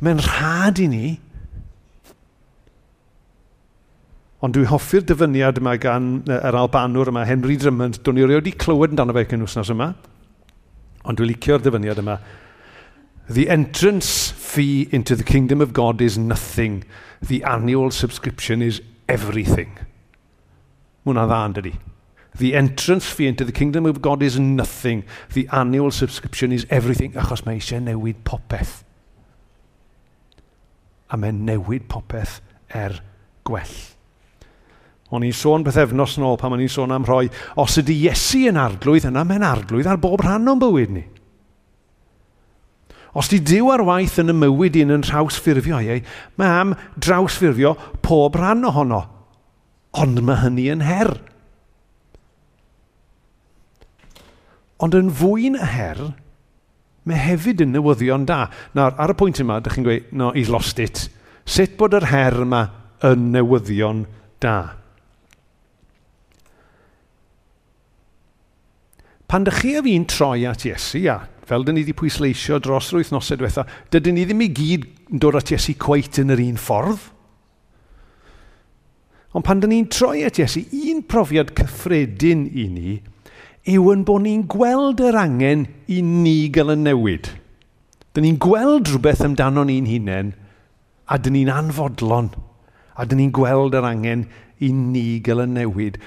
Mae'n 0.00 0.22
rhad 0.24 0.80
i 0.82 0.88
ni 0.90 1.04
Ond 4.40 4.56
dwi 4.56 4.64
hoffi'r 4.70 5.04
dyfyniad 5.04 5.58
yma 5.60 5.74
gan 5.76 6.22
yr 6.24 6.56
Albanwr 6.56 7.10
yma, 7.12 7.26
Henry 7.28 7.58
Drummond. 7.60 7.98
Dwi'n 8.00 8.16
ni 8.16 8.24
wedi 8.24 8.54
clywed 8.56 8.94
amdano 8.94 9.12
fe 9.12 9.26
cyn 9.28 9.44
wsnos 9.44 9.72
yma. 9.74 9.90
Ond 11.04 11.20
dwi'n 11.20 11.28
licio'r 11.28 11.60
dyfyniad 11.66 12.00
yma. 12.00 12.16
The 13.28 13.50
entrance 13.52 14.32
fee 14.32 14.88
into 14.90 15.14
the 15.14 15.28
kingdom 15.28 15.60
of 15.60 15.74
God 15.76 16.00
is 16.00 16.16
nothing. 16.16 16.84
The 17.20 17.44
annual 17.44 17.90
subscription 17.90 18.64
is 18.64 18.80
everything. 19.12 19.76
Mwna 21.04 21.28
dda 21.28 21.44
yn 21.50 21.58
dydi. 21.60 21.74
The 22.40 22.54
entrance 22.56 23.12
fee 23.12 23.28
into 23.28 23.44
the 23.44 23.52
kingdom 23.52 23.84
of 23.84 24.00
God 24.00 24.22
is 24.22 24.40
nothing. 24.40 25.04
The 25.34 25.48
annual 25.52 25.90
subscription 25.90 26.50
is 26.50 26.66
everything. 26.70 27.12
Achos 27.12 27.44
mae 27.44 27.60
eisiau 27.60 27.84
newid 27.84 28.24
popeth. 28.24 28.80
A 31.10 31.20
mae 31.20 31.36
newid 31.36 31.90
popeth 31.92 32.40
er 32.72 33.02
gwell. 33.44 33.99
O'n 35.10 35.24
i'n 35.26 35.34
sôn 35.34 35.64
bythefnos 35.66 36.18
yn 36.18 36.26
ôl 36.28 36.36
pan 36.38 36.54
o'n 36.54 36.62
i'n 36.62 36.70
sôn 36.70 36.92
am 36.94 37.06
rhoi, 37.06 37.26
os 37.58 37.78
ydy 37.80 37.96
Iesu 38.06 38.44
yn 38.50 38.60
arglwydd, 38.60 39.08
yna 39.10 39.24
mae'n 39.26 39.46
arglwydd 39.46 39.88
ar 39.90 39.98
bob 40.02 40.22
rhan 40.22 40.46
o'n 40.52 40.60
bywyd 40.62 40.92
ni. 40.94 41.02
Os 43.18 43.26
di 43.32 43.40
diw 43.42 43.72
ar 43.74 43.82
waith 43.82 44.20
yn 44.22 44.30
y 44.30 44.36
mywyd 44.38 44.78
un 44.84 44.94
yn 44.94 45.02
trawsffurfio 45.02 45.80
ei, 45.82 46.04
mae 46.38 46.60
am 46.60 46.76
drawsffurfio 46.94 47.74
pob 48.06 48.38
rhan 48.38 48.62
ohono. 48.70 49.02
Ond 49.98 50.22
mae 50.22 50.44
hynny 50.44 50.68
yn 50.70 50.86
her. 50.86 51.16
Ond 54.78 54.94
yn 54.94 55.10
fwy 55.10 55.50
na 55.56 55.66
her, 55.74 56.04
mae 57.02 57.18
hefyd 57.18 57.66
yn 57.66 57.74
newyddion 57.74 58.28
da. 58.30 58.44
Nawr, 58.78 58.94
ar 58.94 59.10
y 59.10 59.18
pwynt 59.18 59.42
yma, 59.42 59.58
ydych 59.58 59.74
chi'n 59.74 59.88
gweud, 59.88 60.12
no, 60.14 60.30
he's 60.36 60.52
lost 60.52 60.78
it. 60.78 61.08
Sut 61.50 61.74
bod 61.80 61.98
yr 61.98 62.12
her 62.12 62.44
yma 62.46 62.68
yn 63.10 63.32
newyddion 63.34 64.06
da? 64.38 64.79
Pan 69.30 69.44
dych 69.46 69.60
chi 69.62 69.76
a 69.78 69.82
fi'n 69.86 70.08
troi 70.10 70.42
at 70.50 70.64
Iesu, 70.66 71.04
a 71.06 71.20
fel 71.46 71.62
dyn 71.62 71.76
ni 71.78 71.84
wedi 71.84 71.94
pwysleisio 71.94 72.56
dros 72.58 72.88
yr 72.90 72.98
wythnosau 72.98 73.38
diwetha, 73.38 73.62
dydyn 73.94 74.16
ni 74.18 74.24
ddim 74.26 74.40
i 74.42 74.48
gyd 74.50 74.86
yn 75.06 75.20
dod 75.22 75.36
at 75.38 75.52
Iesu 75.54 75.76
cweit 75.78 76.18
yn 76.18 76.34
yr 76.34 76.42
un 76.42 76.58
ffordd. 76.58 77.04
Ond 79.38 79.46
pan 79.46 79.62
dyn 79.62 79.70
ni'n 79.70 79.86
troi 79.86 80.24
at 80.26 80.40
Iesu, 80.42 80.64
un 80.90 81.04
profiad 81.06 81.52
cyffredin 81.54 82.48
i 82.50 82.64
ni 82.72 82.96
yw 83.70 83.92
yn 83.92 84.02
bod 84.08 84.24
ni'n 84.24 84.42
gweld 84.50 85.02
yr 85.06 85.18
angen 85.20 85.62
i 85.86 86.00
ni 86.02 86.48
gael 86.50 86.74
y 86.74 86.76
newid. 86.80 87.28
Dyn 88.16 88.26
ni'n 88.26 88.40
gweld 88.42 88.90
rhywbeth 88.90 89.22
amdano 89.28 89.62
ni'n 89.68 89.86
hunain 89.92 90.32
a 91.06 91.20
dyn 91.22 91.36
ni'n 91.38 91.52
anfodlon 91.54 92.32
a 92.98 93.06
dyn 93.06 93.22
ni'n 93.22 93.34
gweld 93.36 93.78
yr 93.78 93.86
angen 93.92 94.26
i 94.58 94.72
ni 94.74 95.20
gael 95.22 95.44
y 95.44 95.46
newid. 95.52 96.00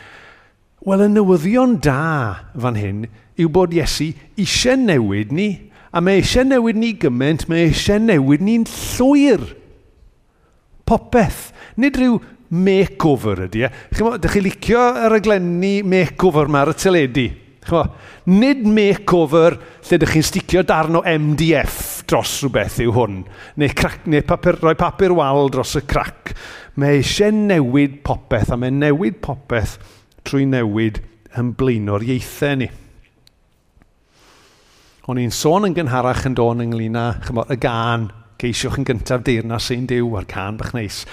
Wel, 0.83 1.05
y 1.05 1.07
newyddion 1.07 1.77
da 1.79 2.51
fan 2.59 2.75
hyn 2.75 3.05
yw 3.39 3.51
bod 3.55 3.71
Iesu 3.71 4.09
eisiau 4.35 4.75
newid 4.81 5.31
ni, 5.31 5.47
a 5.95 6.01
mae 6.03 6.19
eisiau 6.19 6.43
newid 6.43 6.75
ni 6.75 6.89
gymaint, 6.99 7.45
mae 7.47 7.69
eisiau 7.69 8.01
newid 8.03 8.43
ni'n 8.43 8.65
llwyr. 8.67 9.45
Popeth. 10.83 11.53
Nid 11.79 11.95
rhyw 11.95 12.17
makeover 12.51 13.45
ydy 13.47 13.63
e. 13.63 13.71
Dych 13.95 14.35
chi 14.35 14.43
licio 14.43 14.83
yr 15.05 15.15
aglenni 15.21 15.77
makeover 15.87 16.51
yma 16.51 16.65
ar 16.65 16.73
y 16.73 16.75
teledu? 16.83 17.25
Nid 18.27 18.67
makeover 18.67 19.55
lle 19.87 20.03
dych 20.03 20.17
chi'n 20.17 20.29
sticio 20.33 20.67
darn 20.67 20.99
o 20.99 21.05
MDF 21.07 22.03
dros 22.11 22.41
rhywbeth 22.43 22.81
yw 22.83 22.91
hwn, 22.91 23.21
neu, 23.55 23.71
crac, 23.71 24.03
neu 24.11 24.27
papur, 24.27 24.59
rhoi 24.59 24.75
papur 24.75 25.15
wal 25.15 25.47
dros 25.47 25.77
y 25.79 25.87
crac. 25.87 26.35
Mae 26.75 26.99
eisiau 26.99 27.31
newid 27.31 28.01
popeth, 28.03 28.51
a 28.51 28.59
mae 28.59 28.75
newid 28.75 29.23
popeth 29.23 29.79
trwy 30.27 30.47
newid 30.49 31.01
yn 31.39 31.53
blaenor 31.57 32.05
ieithau 32.05 32.57
ni. 32.61 32.69
O'n 35.09 35.19
i'n 35.19 35.33
sôn 35.35 35.67
yn 35.67 35.75
gynharach 35.75 36.23
yn 36.29 36.35
dôn 36.37 36.63
ynglyn 36.63 36.95
â 36.95 37.07
chymod, 37.25 37.49
y 37.51 37.57
gân, 37.59 38.07
geisiwch 38.39 38.77
yn 38.79 38.87
gyntaf 38.87 39.23
deyrnas 39.27 39.71
ein 39.73 39.87
diw 39.89 40.13
a'r 40.15 40.27
can 40.29 40.59
bach 40.59 40.71
neis. 40.75 41.03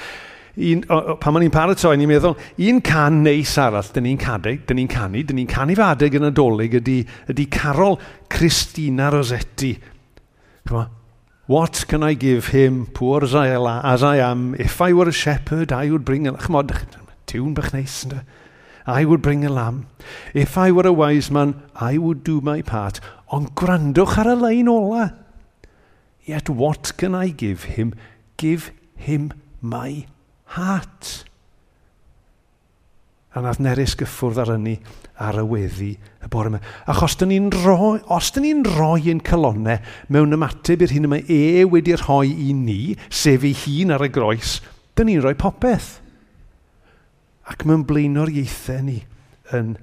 Un, 0.60 0.84
o, 0.90 0.98
o, 0.98 1.16
pan 1.18 1.34
ma'n 1.34 1.46
i'n 1.46 1.54
paratoi, 1.54 1.96
ni'n 1.98 2.10
meddwl, 2.10 2.36
un 2.68 2.80
can 2.86 3.20
neis 3.24 3.56
arall, 3.58 3.90
dyn 3.94 4.06
ni'n 4.06 4.20
canu, 4.20 4.54
dyn 4.66 4.78
ni'n 4.78 4.90
canu, 4.90 5.24
dyn 5.26 5.40
ni'n 5.40 5.50
canu 5.50 5.74
fadeg 5.78 6.18
yn 6.18 6.28
adolyg 6.30 6.78
ydy, 6.80 7.00
ydy 7.30 7.46
Carol 7.50 7.98
Christina 8.30 9.10
Rossetti. 9.14 9.76
Chyma, 10.68 10.88
What 11.50 11.84
can 11.88 12.04
I 12.04 12.14
give 12.14 12.54
him, 12.54 12.86
poor 12.86 13.24
as 13.24 13.34
I, 13.34 13.48
as 13.82 14.04
I 14.04 14.18
am? 14.18 14.54
If 14.54 14.80
I 14.80 14.92
were 14.92 15.08
a 15.08 15.12
shepherd, 15.12 15.72
I 15.72 15.90
would 15.90 16.04
bring... 16.04 16.26
Chymod, 16.26 16.70
tiwn 17.26 17.54
bach 17.54 17.72
neis, 17.74 18.04
ynddo? 18.06 18.22
I 18.86 19.04
would 19.04 19.22
bring 19.22 19.44
a 19.44 19.48
lamb. 19.48 19.86
If 20.34 20.56
I 20.56 20.70
were 20.70 20.86
a 20.86 20.92
wise 20.92 21.30
man, 21.30 21.62
I 21.74 21.98
would 21.98 22.24
do 22.24 22.40
my 22.40 22.62
part. 22.62 23.00
Ond 23.28 23.54
gwrandwch 23.54 24.18
ar 24.18 24.32
y 24.32 24.36
lein 24.38 24.68
ola. 24.68 25.10
Yet 26.24 26.48
what 26.48 26.96
can 26.96 27.14
I 27.14 27.28
give 27.28 27.64
him? 27.76 27.94
Give 28.36 28.72
him 28.96 29.32
my 29.60 30.06
heart. 30.56 31.24
A 33.30 33.38
nath 33.44 33.60
Nerys 33.62 33.94
gyffwrdd 33.94 34.40
ar 34.42 34.50
ynni 34.56 34.72
ar 35.22 35.36
y 35.38 35.44
weddi 35.46 35.90
y 35.94 36.30
bore 36.32 36.50
yma. 36.50 36.58
Achos 36.90 37.14
dyn 37.20 37.30
ni'n 37.30 37.50
roi, 37.62 38.00
os 38.10 38.32
dyn 38.34 38.42
ni'n 38.42 38.64
roi 38.66 39.04
yn 39.12 39.20
colonnau 39.22 39.78
mewn 40.10 40.34
ymateb 40.34 40.82
i'r 40.82 40.94
hyn 40.96 41.06
yma 41.06 41.20
e 41.30 41.62
wedi'i 41.70 42.00
rhoi 42.00 42.32
i 42.32 42.50
ni, 42.56 42.96
sef 43.06 43.46
ei 43.46 43.54
hun 43.62 43.94
ar 43.94 44.02
y 44.02 44.10
groes, 44.10 44.56
dyn 44.98 45.12
ni'n 45.12 45.22
rhoi 45.22 45.36
popeth 45.38 46.00
ac 47.50 47.66
mae'n 47.66 47.84
blaeno'r 47.88 48.30
ieithau 48.32 48.84
ni 48.86 49.00
yn 49.56 49.74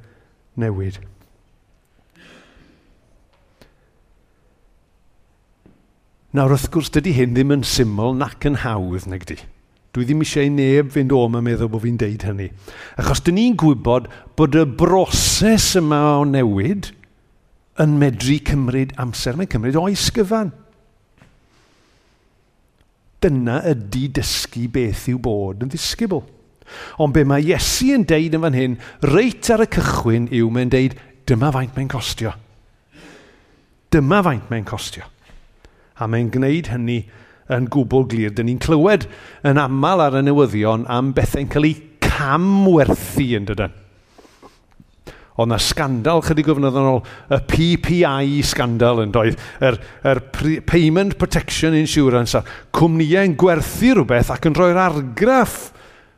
newid. 0.60 1.02
Nawr 6.38 6.54
wrth 6.54 6.68
gwrs 6.74 6.92
dydy 6.94 7.16
hyn 7.18 7.36
ddim 7.36 7.54
yn 7.56 7.64
syml 7.66 8.16
nac 8.18 8.46
yn 8.48 8.60
hawdd 8.64 9.08
nag 9.10 9.24
di. 9.30 9.40
Dwi 9.96 10.06
ddim 10.06 10.22
eisiau 10.22 10.46
i 10.46 10.52
neb 10.54 10.92
fynd 10.94 11.14
o 11.16 11.24
yma 11.26 11.42
meddwl 11.42 11.72
bod 11.74 11.82
fi'n 11.82 11.98
deud 11.98 12.26
hynny. 12.28 12.52
Achos 13.02 13.24
dyn 13.26 13.40
ni'n 13.40 13.56
gwybod 13.58 14.10
bod 14.38 14.58
y 14.60 14.66
broses 14.78 15.72
yma 15.80 16.02
o 16.20 16.26
newid 16.30 16.92
yn 17.82 17.98
medru 17.98 18.38
cymryd 18.46 18.94
amser. 19.02 19.40
Mae'n 19.40 19.50
cymryd 19.56 19.80
oes 19.80 20.08
gyfan. 20.14 20.52
Dyna 23.24 23.64
ydy 23.72 24.06
dysgu 24.20 24.68
beth 24.76 25.08
yw 25.10 25.18
bod 25.24 25.66
yn 25.66 25.74
ddisgybl. 25.74 26.22
Ond 27.04 27.16
be 27.16 27.24
mae 27.28 27.46
Iesu 27.46 27.94
yn 27.96 28.06
deud 28.10 28.36
yn 28.38 28.44
fan 28.44 28.58
hyn, 28.58 28.76
reit 29.14 29.52
ar 29.54 29.64
y 29.66 29.70
cychwyn 29.78 30.28
yw 30.36 30.50
mae'n 30.54 30.74
deud, 30.74 30.98
dyma 31.28 31.52
faint 31.56 31.76
mae'n 31.78 31.92
costio. 31.92 32.34
Dyma 33.94 34.22
faint 34.26 34.52
mae'n 34.52 34.68
costio. 34.68 35.08
A 35.98 36.08
mae'n 36.12 36.32
gwneud 36.34 36.72
hynny 36.74 37.02
yn 37.56 37.68
gwbl 37.72 38.08
glir. 38.12 38.34
Dyn 38.36 38.50
ni'n 38.52 38.62
clywed 38.64 39.08
yn 39.48 39.60
aml 39.62 40.04
ar 40.04 40.20
y 40.20 40.24
newyddion 40.28 40.88
am 40.92 41.14
bethau'n 41.18 41.52
cael 41.52 41.70
eu 41.72 41.76
camwerthu 42.08 43.34
yn 43.38 43.46
dydyn 43.48 43.84
oedd 45.38 45.52
yna 45.52 45.58
scandal 45.62 46.24
chydig 46.26 46.48
o 46.50 46.56
yn 46.58 46.66
ôl, 46.66 47.04
y 47.30 47.38
PPI 47.52 48.40
scandal 48.42 49.04
yn 49.04 49.12
doedd, 49.14 49.38
yr, 49.62 49.78
er, 50.02 50.22
er 50.26 50.62
Payment 50.66 51.14
Protection 51.22 51.78
Insurance, 51.78 52.40
a 52.40 52.42
cwmnïau'n 52.74 53.36
gwerthu 53.38 53.94
rhywbeth 53.94 54.32
ac 54.34 54.48
yn 54.50 54.58
rhoi'r 54.58 54.80
argraff 54.82 55.60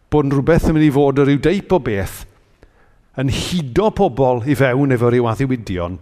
bod 0.10 0.26
yn 0.26 0.34
rhywbeth 0.34 0.70
yn 0.70 0.78
mynd 0.78 0.88
i 0.88 0.94
fod 0.94 1.22
o 1.22 1.26
ryw 1.28 1.42
deip 1.46 1.74
o 1.76 1.80
beth 1.86 2.24
yn 3.20 3.32
hudo 3.34 3.90
pobl 3.96 4.46
i 4.48 4.56
fewn 4.58 4.96
efo 4.96 5.10
ryw 5.12 5.28
addiwydion, 5.28 5.98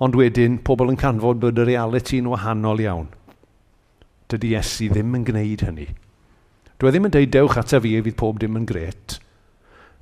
ond 0.00 0.18
wedyn 0.18 0.58
pobl 0.66 0.92
yn 0.92 0.98
canfod 1.00 1.40
bod 1.42 1.58
y 1.58 1.64
reality 1.68 2.20
yn 2.20 2.28
wahanol 2.30 2.82
iawn. 2.84 3.08
Dydy 4.30 4.52
Iesu 4.54 4.90
ddim 4.92 5.16
yn 5.18 5.24
gwneud 5.26 5.64
hynny. 5.66 5.88
Dwi 6.80 6.88
e 6.88 6.92
ddim 6.94 7.08
yn 7.08 7.14
deud 7.16 7.32
dewch 7.34 7.58
ata 7.60 7.80
fi 7.82 7.96
e 7.96 8.02
fydd 8.04 8.18
pob 8.20 8.38
dim 8.40 8.58
yn 8.60 8.68
gret. 8.68 9.18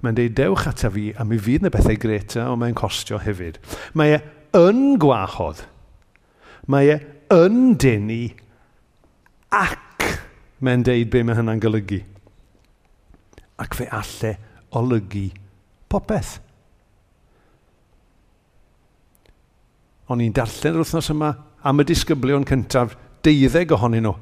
Mae'n 0.03 0.19
deud 0.19 0.37
dewch 0.39 0.67
ata 0.71 0.91
fi 0.95 1.09
a 1.17 1.25
mi 1.27 1.39
fydd 1.43 1.65
na 1.65 1.73
bethau 1.75 1.99
greta 1.99 2.45
ond 2.51 2.63
mae'n 2.63 2.77
costio 2.79 3.19
hefyd. 3.23 3.59
Mae 3.99 4.19
e 4.19 4.21
yn 4.59 4.99
gwahodd. 5.03 5.65
Mae 6.71 6.93
e 6.93 7.01
yn 7.35 7.75
denu 7.81 8.21
ac 9.55 10.07
mae'n 10.63 10.85
deud 10.87 11.11
be 11.11 11.25
mae 11.25 11.39
hynna'n 11.39 11.63
golygu 11.63 12.03
ac 13.59 13.75
fe 13.75 13.89
alle 13.91 14.35
olygu 14.79 15.29
popeth. 15.91 16.39
O'n 20.09 20.23
i'n 20.25 20.33
darllen 20.33 20.79
yr 20.79 20.85
wythnos 20.85 21.11
yma 21.13 21.35
am 21.69 21.83
y 21.83 21.87
disgyblion 21.89 22.47
cyntaf, 22.49 22.95
deuddeg 23.25 23.75
ohonyn 23.77 24.07
nhw. 24.07 24.15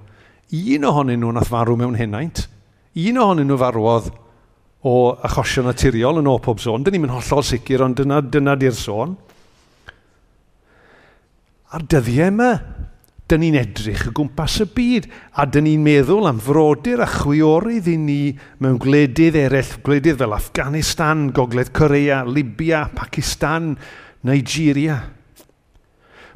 Un 0.76 0.87
ohonyn 0.88 1.21
nhw 1.23 1.35
nath 1.37 1.50
farw 1.52 1.76
mewn 1.78 1.99
henaint. 1.99 2.47
Un 2.97 3.21
ohonyn 3.23 3.47
nhw 3.50 3.59
farwodd 3.61 4.11
o 4.87 4.97
achosion 5.26 5.66
naturiol 5.69 6.21
yn 6.23 6.31
o 6.31 6.37
pob 6.43 6.62
sôn. 6.62 6.85
Dyn 6.87 6.99
ni'n 6.99 7.14
hollol 7.14 7.45
sicr, 7.47 7.85
ond 7.87 7.99
dyna, 7.99 8.21
dyna 8.23 8.57
di'r 8.59 8.75
sôn. 8.76 9.14
A'r 11.75 11.87
dyddiau 11.90 12.31
yma, 12.33 12.50
dyn 13.26 13.42
ni'n 13.42 13.56
edrych 13.59 14.04
y 14.06 14.12
gwmpas 14.14 14.61
y 14.62 14.68
byd 14.71 15.06
a 15.35 15.49
dyn 15.50 15.66
ni'n 15.66 15.83
meddwl 15.83 16.28
am 16.28 16.38
frodyr 16.38 17.00
a 17.02 17.09
chwiorydd 17.11 17.88
i 17.90 17.97
ni 17.99 18.21
mewn 18.62 18.76
gwledydd 18.83 19.38
eraill, 19.40 19.73
gwledydd 19.83 20.21
fel 20.21 20.37
Afghanistan, 20.37 21.25
Gogledd 21.35 21.73
Corea, 21.75 22.21
Libya, 22.23 22.85
Pakistan, 22.95 23.73
Nigeria. 24.23 25.00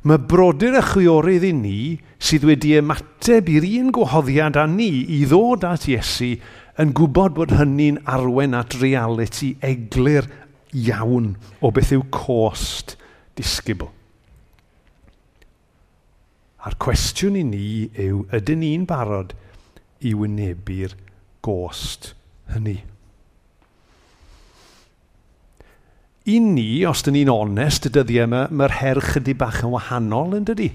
Mae 0.03 0.19
brodyr 0.33 0.81
a 0.81 0.83
chwiorydd 0.83 1.47
i 1.47 1.53
ni 1.55 1.77
sydd 2.19 2.49
wedi 2.49 2.75
ymateb 2.81 3.53
i'r 3.55 3.69
un 3.69 3.95
gwahoddiad 3.95 4.59
â 4.59 4.67
ni 4.73 4.91
i 5.15 5.21
ddod 5.31 5.69
at 5.71 5.87
Iesu 5.93 6.33
yn 6.81 6.97
gwybod 6.97 7.39
bod 7.39 7.55
hynny'n 7.55 8.03
arwen 8.11 8.59
at 8.59 8.75
reality 8.81 9.53
eglur 9.63 10.27
iawn 10.75 11.37
o 11.63 11.71
beth 11.71 11.95
yw 11.95 12.03
cost 12.11 12.97
disgybl. 13.39 13.93
A'r 16.61 16.77
cwestiwn 16.83 17.39
i 17.41 17.45
ni 17.47 17.67
yw, 17.97 18.25
ydyn 18.37 18.61
ni'n 18.61 18.83
barod 18.89 19.33
i 20.05 20.13
wynebu'r 20.17 20.93
gost 21.45 22.13
hynny? 22.53 22.77
I 26.29 26.37
ni, 26.45 26.85
os 26.85 27.01
dyn 27.07 27.17
ni'n 27.17 27.33
onest 27.33 27.89
y 27.89 27.95
dyddiau 27.95 28.29
yma, 28.29 28.43
mae'r 28.53 28.77
her 28.83 29.01
chydig 29.07 29.39
bach 29.41 29.63
yn 29.65 29.73
wahanol 29.73 30.37
yn 30.37 30.45
dydy. 30.51 30.69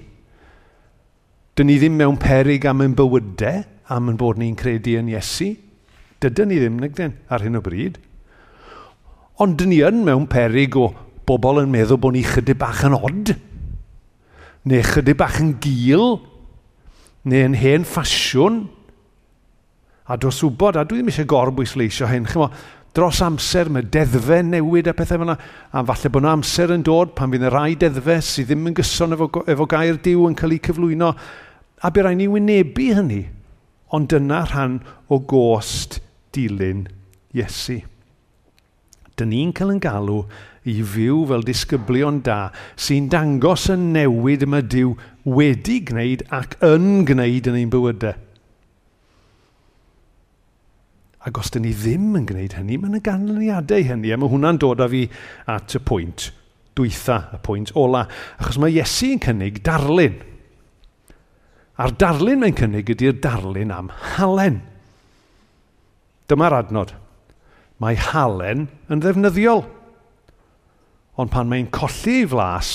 Dyn 1.56 1.70
ni 1.70 1.78
ddim 1.78 1.94
mewn 2.00 2.18
perig 2.20 2.66
am 2.66 2.82
ein 2.82 2.96
bywydau, 2.98 3.62
am 3.94 4.10
ein 4.10 4.18
bod 4.20 4.42
ni'n 4.42 4.58
credu 4.58 4.98
yn 4.98 5.12
Iesu. 5.14 5.52
Dydyn 6.20 6.50
ni 6.50 6.58
ddim 6.58 6.80
nagden 6.82 7.14
ar 7.30 7.46
hyn 7.46 7.56
o 7.56 7.62
bryd. 7.62 8.00
Ond 9.38 9.54
dyn 9.60 9.70
ni 9.70 9.84
yn 9.86 10.02
mewn 10.02 10.26
perig 10.32 10.74
o 10.76 10.90
bobl 11.28 11.62
yn 11.62 11.70
meddwl 11.70 12.02
bod 12.02 12.18
ni 12.18 12.26
chydig 12.26 12.58
bach 12.58 12.82
yn 12.88 12.98
od 12.98 13.36
neu 14.66 14.82
chydig 14.82 15.18
bach 15.18 15.38
yn 15.42 15.54
gil, 15.62 16.16
neu 17.26 17.44
yn 17.46 17.58
hen 17.58 17.86
ffasiwn, 17.86 18.64
a 20.06 20.16
dros 20.18 20.42
wybod, 20.46 20.78
a 20.78 20.84
dwi 20.86 21.00
ddim 21.00 21.10
eisiau 21.10 21.28
gorbwysleisio 21.30 22.08
hyn, 22.10 22.26
chymo, 22.30 22.50
dros 22.96 23.20
amser 23.22 23.68
mae 23.70 23.84
deddfe 23.92 24.40
newid 24.46 24.88
a 24.90 24.94
pethau 24.96 25.20
fyna, 25.22 25.36
a 25.70 25.82
falle 25.90 26.12
bod 26.12 26.24
yna 26.24 26.36
amser 26.38 26.72
yn 26.74 26.84
dod 26.86 27.14
pan 27.18 27.32
fydd 27.32 27.46
y 27.46 27.50
rai 27.52 27.72
deddfe 27.78 28.20
sydd 28.24 28.50
ddim 28.50 28.70
yn 28.70 28.76
gyson 28.78 29.16
efo, 29.16 29.28
efo 29.46 29.66
gair 29.70 29.98
diw 30.02 30.28
yn 30.30 30.38
cael 30.38 30.54
ei 30.56 30.62
cyflwyno, 30.68 31.10
a 31.82 31.90
bydd 31.90 32.06
rhaid 32.06 32.22
ni 32.22 32.30
wynebu 32.32 32.88
hynny, 32.96 33.24
ond 33.94 34.10
dyna 34.10 34.44
rhan 34.48 34.80
o 35.12 35.20
gost 35.20 36.00
dilyn 36.34 36.86
Iesu 37.36 37.82
dyn 39.16 39.32
ni'n 39.32 39.54
cael 39.56 39.72
yn 39.74 39.80
galw 39.82 40.20
i 40.66 40.76
fyw 40.82 41.22
fel 41.30 41.44
disgyblion 41.46 42.20
da 42.26 42.50
sy'n 42.74 43.08
dangos 43.12 43.68
y 43.72 43.76
newid 43.80 44.44
yma 44.46 44.60
Dyw 44.66 44.94
wedi 45.36 45.80
gwneud 45.88 46.26
ac 46.34 46.58
yn 46.66 47.04
gwneud 47.08 47.50
yn 47.50 47.60
ein 47.60 47.72
bywydau. 47.72 48.16
Ac 51.26 51.40
os 51.42 51.50
dyn 51.50 51.64
ni 51.66 51.72
ddim 51.74 52.12
yn 52.18 52.26
gwneud 52.28 52.54
hynny, 52.54 52.76
mae'n 52.78 53.00
y 53.00 53.02
ganlyniadau 53.02 53.86
hynny, 53.88 54.12
a 54.14 54.18
mae 54.18 54.30
hwnna'n 54.30 54.60
dod 54.62 54.82
â 54.84 54.86
fi 54.92 55.06
at 55.50 55.74
y 55.74 55.82
pwynt 55.82 56.28
dwytha, 56.76 57.16
y 57.34 57.40
pwynt 57.42 57.72
ola, 57.78 58.04
achos 58.36 58.60
mae 58.60 58.74
Iesu 58.74 59.14
yn 59.14 59.22
cynnig 59.24 59.62
darlun. 59.66 60.20
A'r 61.80 61.96
darlun 61.98 62.44
mae'n 62.44 62.56
cynnig 62.56 62.92
ydy'r 62.94 63.18
darlun 63.24 63.72
am 63.74 63.90
halen. 64.14 64.60
Dyma'r 66.30 66.60
adnod 66.60 66.94
mae 67.82 67.96
halen 68.00 68.66
yn 68.92 69.02
ddefnyddiol. 69.02 69.64
Ond 71.16 71.32
pan 71.32 71.48
mae'n 71.48 71.68
colli 71.72 72.20
ei 72.22 72.28
flas, 72.28 72.72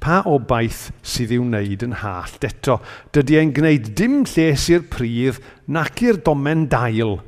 pa 0.00 0.20
obaith 0.28 0.90
sydd 1.06 1.32
i'w 1.32 1.44
wneud 1.44 1.84
yn 1.86 1.98
hallt 2.02 2.44
eto. 2.44 2.78
Dydy 3.16 3.38
e'n 3.40 3.54
gwneud 3.56 3.92
dim 3.96 4.22
lles 4.28 4.66
i'r 4.72 4.84
pridd 4.92 5.40
nac 5.72 6.02
i'r 6.04 6.20
domen 6.24 6.66
dail. 6.72 7.18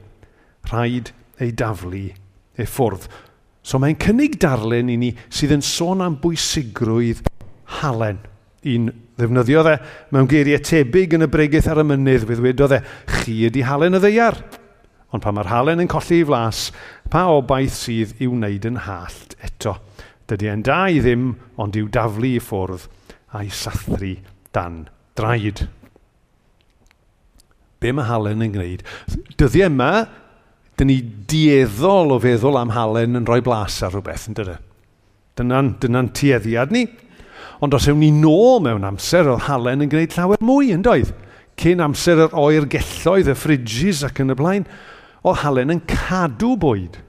Rhaid 0.69 1.13
ei 1.41 1.53
daflu 1.57 2.09
e 2.57 2.67
ffwrdd. 2.67 3.09
So 3.67 3.81
mae'n 3.83 3.99
cynnig 4.01 4.37
darlun 4.43 4.93
i 4.93 4.99
ni 5.01 5.11
sydd 5.33 5.57
yn 5.57 5.65
sôn 5.65 6.05
am 6.05 6.21
bwysigrwydd 6.23 7.25
halen. 7.81 8.21
Un 8.67 8.91
ddefnyddiodd 9.17 9.73
e 9.73 9.77
mewn 10.13 10.29
geiriau 10.31 10.63
tebyg 10.65 11.17
yn 11.17 11.27
y 11.27 11.31
bregaeth 11.33 11.69
ar 11.73 11.81
y 11.83 11.87
mynydd 11.89 12.29
fe 12.29 12.37
ddwedodd 12.39 12.77
e, 12.77 12.81
chi 13.17 13.41
ydi 13.49 13.65
halen 13.67 13.97
y 13.97 14.03
ddeiar. 14.03 14.39
Ond 15.15 15.23
pan 15.23 15.37
mae'r 15.37 15.53
halen 15.53 15.83
yn 15.85 15.91
colli 15.91 16.21
i 16.23 16.27
flas, 16.27 16.67
pa 17.13 17.27
obaith 17.31 17.77
sydd 17.79 18.17
i 18.23 18.29
wneud 18.31 18.67
yn 18.69 18.81
hallt 18.87 19.37
eto? 19.47 19.77
Dydy 20.27 20.51
e'n 20.51 20.65
da 20.67 20.81
i 20.91 20.99
ddim, 20.99 21.31
ond 21.63 21.79
i'w 21.79 21.87
daflu 21.95 22.33
i 22.35 22.43
ffwrdd 22.43 22.89
a'i 23.37 23.51
sathru 23.55 24.17
dan 24.57 24.87
draed. 25.19 25.67
Be 27.81 27.93
mae 27.93 28.09
halen 28.09 28.43
yn 28.43 28.55
gwneud? 28.57 28.83
Dyddi 29.39 29.63
yma, 29.69 29.91
dyn 30.77 30.91
ni 30.91 30.99
dieddol 31.31 32.17
o 32.17 32.21
feddwl 32.23 32.59
am 32.59 32.73
halen 32.75 33.21
yn 33.21 33.29
rhoi 33.29 33.43
blas 33.45 33.79
ar 33.87 33.95
rhywbeth, 33.95 34.27
yn 34.31 34.39
dydyn? 34.41 34.65
Dyna'n 35.37 35.75
dyna 35.83 36.03
tueddiad 36.17 36.73
ni. 36.73 36.87
Ond 37.61 37.77
os 37.77 37.87
ewn 37.89 38.01
ni 38.01 38.11
nôl 38.13 38.63
mewn 38.65 38.85
amser, 38.89 39.29
oedd 39.29 39.47
halen 39.47 39.85
yn 39.85 39.93
gwneud 39.93 40.17
llawer 40.17 40.43
mwy 40.45 40.73
yn 40.75 40.85
doedd. 40.85 41.13
Cyn 41.61 41.81
amser 41.85 42.21
yr 42.27 42.37
oer 42.37 42.67
gelloedd, 42.73 43.31
y 43.33 43.37
ffridges 43.37 44.03
ac 44.09 44.21
yn 44.25 44.33
y 44.33 44.37
blaen, 44.37 44.67
o 45.27 45.35
halen 45.35 45.75
yn 45.75 45.83
cadw 45.91 46.55
bwyd. 46.63 47.01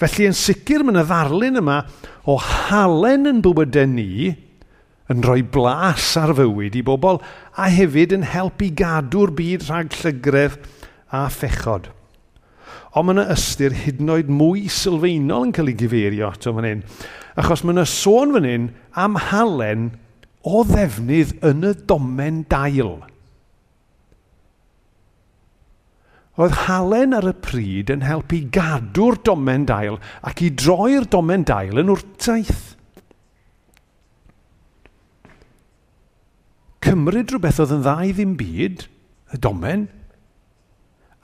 Felly 0.00 0.28
yn 0.28 0.36
sicr 0.36 0.84
mae'n 0.84 1.00
y 1.00 1.04
ddarlun 1.08 1.60
yma 1.62 1.80
o 2.28 2.36
halen 2.42 3.30
yn 3.30 3.42
bywydau 3.44 3.88
ni 3.90 4.34
yn 5.12 5.22
rhoi 5.22 5.42
blas 5.54 6.14
ar 6.20 6.34
fywyd 6.36 6.76
i 6.78 6.82
bobl 6.86 7.20
a 7.56 7.68
hefyd 7.72 8.14
yn 8.16 8.26
helpu 8.26 8.70
gadw'r 8.78 9.32
byd 9.38 9.66
rhag 9.68 9.94
llygredd 10.02 10.58
a 11.14 11.26
phechod. 11.32 11.90
Ond 12.96 13.08
mae 13.08 13.16
yna 13.16 13.26
ystyr 13.34 13.76
hyd 13.76 14.00
yn 14.02 14.12
oed 14.14 14.30
mwy 14.32 14.66
sylfaenol 14.72 15.46
yn 15.48 15.54
cael 15.56 15.70
ei 15.70 15.78
gyfeirio 15.78 16.30
ato 16.30 16.54
fan 16.56 16.66
hyn, 16.66 16.82
achos 17.36 17.62
mae 17.62 17.76
yna 17.76 17.84
sôn 17.90 18.32
fan 18.36 18.48
hyn 18.48 18.70
am 19.04 19.18
halen 19.28 19.90
o 20.46 20.62
ddefnydd 20.66 21.36
yn 21.46 21.66
y 21.70 21.74
domen 21.88 22.44
dail. 22.50 22.96
Oedd 26.36 26.56
halen 26.66 27.16
ar 27.16 27.24
y 27.30 27.32
pryd 27.40 27.90
yn 27.92 28.02
helpu 28.04 28.42
gadw'r 28.52 29.16
domen 29.24 29.64
dail 29.68 29.96
ac 30.28 30.42
i 30.44 30.50
droi'r 30.52 31.06
domen 31.08 31.46
dail 31.48 31.80
yn 31.80 31.92
wrtaith. 31.94 32.74
Cymryd 36.84 37.32
rhywbeth 37.32 37.62
oedd 37.64 37.72
yn 37.78 37.86
dda 37.86 37.96
i 38.04 38.12
ddim 38.12 38.36
byd, 38.38 38.84
y 39.32 39.40
domen, 39.42 39.88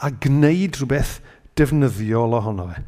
a 0.00 0.08
gwneud 0.24 0.80
rhywbeth 0.80 1.18
defnyddiol 1.60 2.32
ohono 2.40 2.70
fe. 2.72 2.80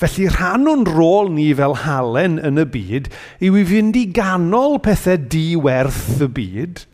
Felly 0.00 0.30
rhan 0.30 0.70
o'n 0.70 0.86
rôl 0.86 1.28
ni 1.34 1.50
fel 1.54 1.74
halen 1.82 2.38
yn 2.46 2.62
y 2.62 2.64
byd 2.70 3.10
yw 3.44 3.58
i 3.58 3.66
fynd 3.68 3.98
i 3.98 4.06
ganol 4.14 4.78
pethau 4.82 5.18
di 5.34 5.48
werth 5.58 6.22
y 6.22 6.30
byd– 6.38 6.84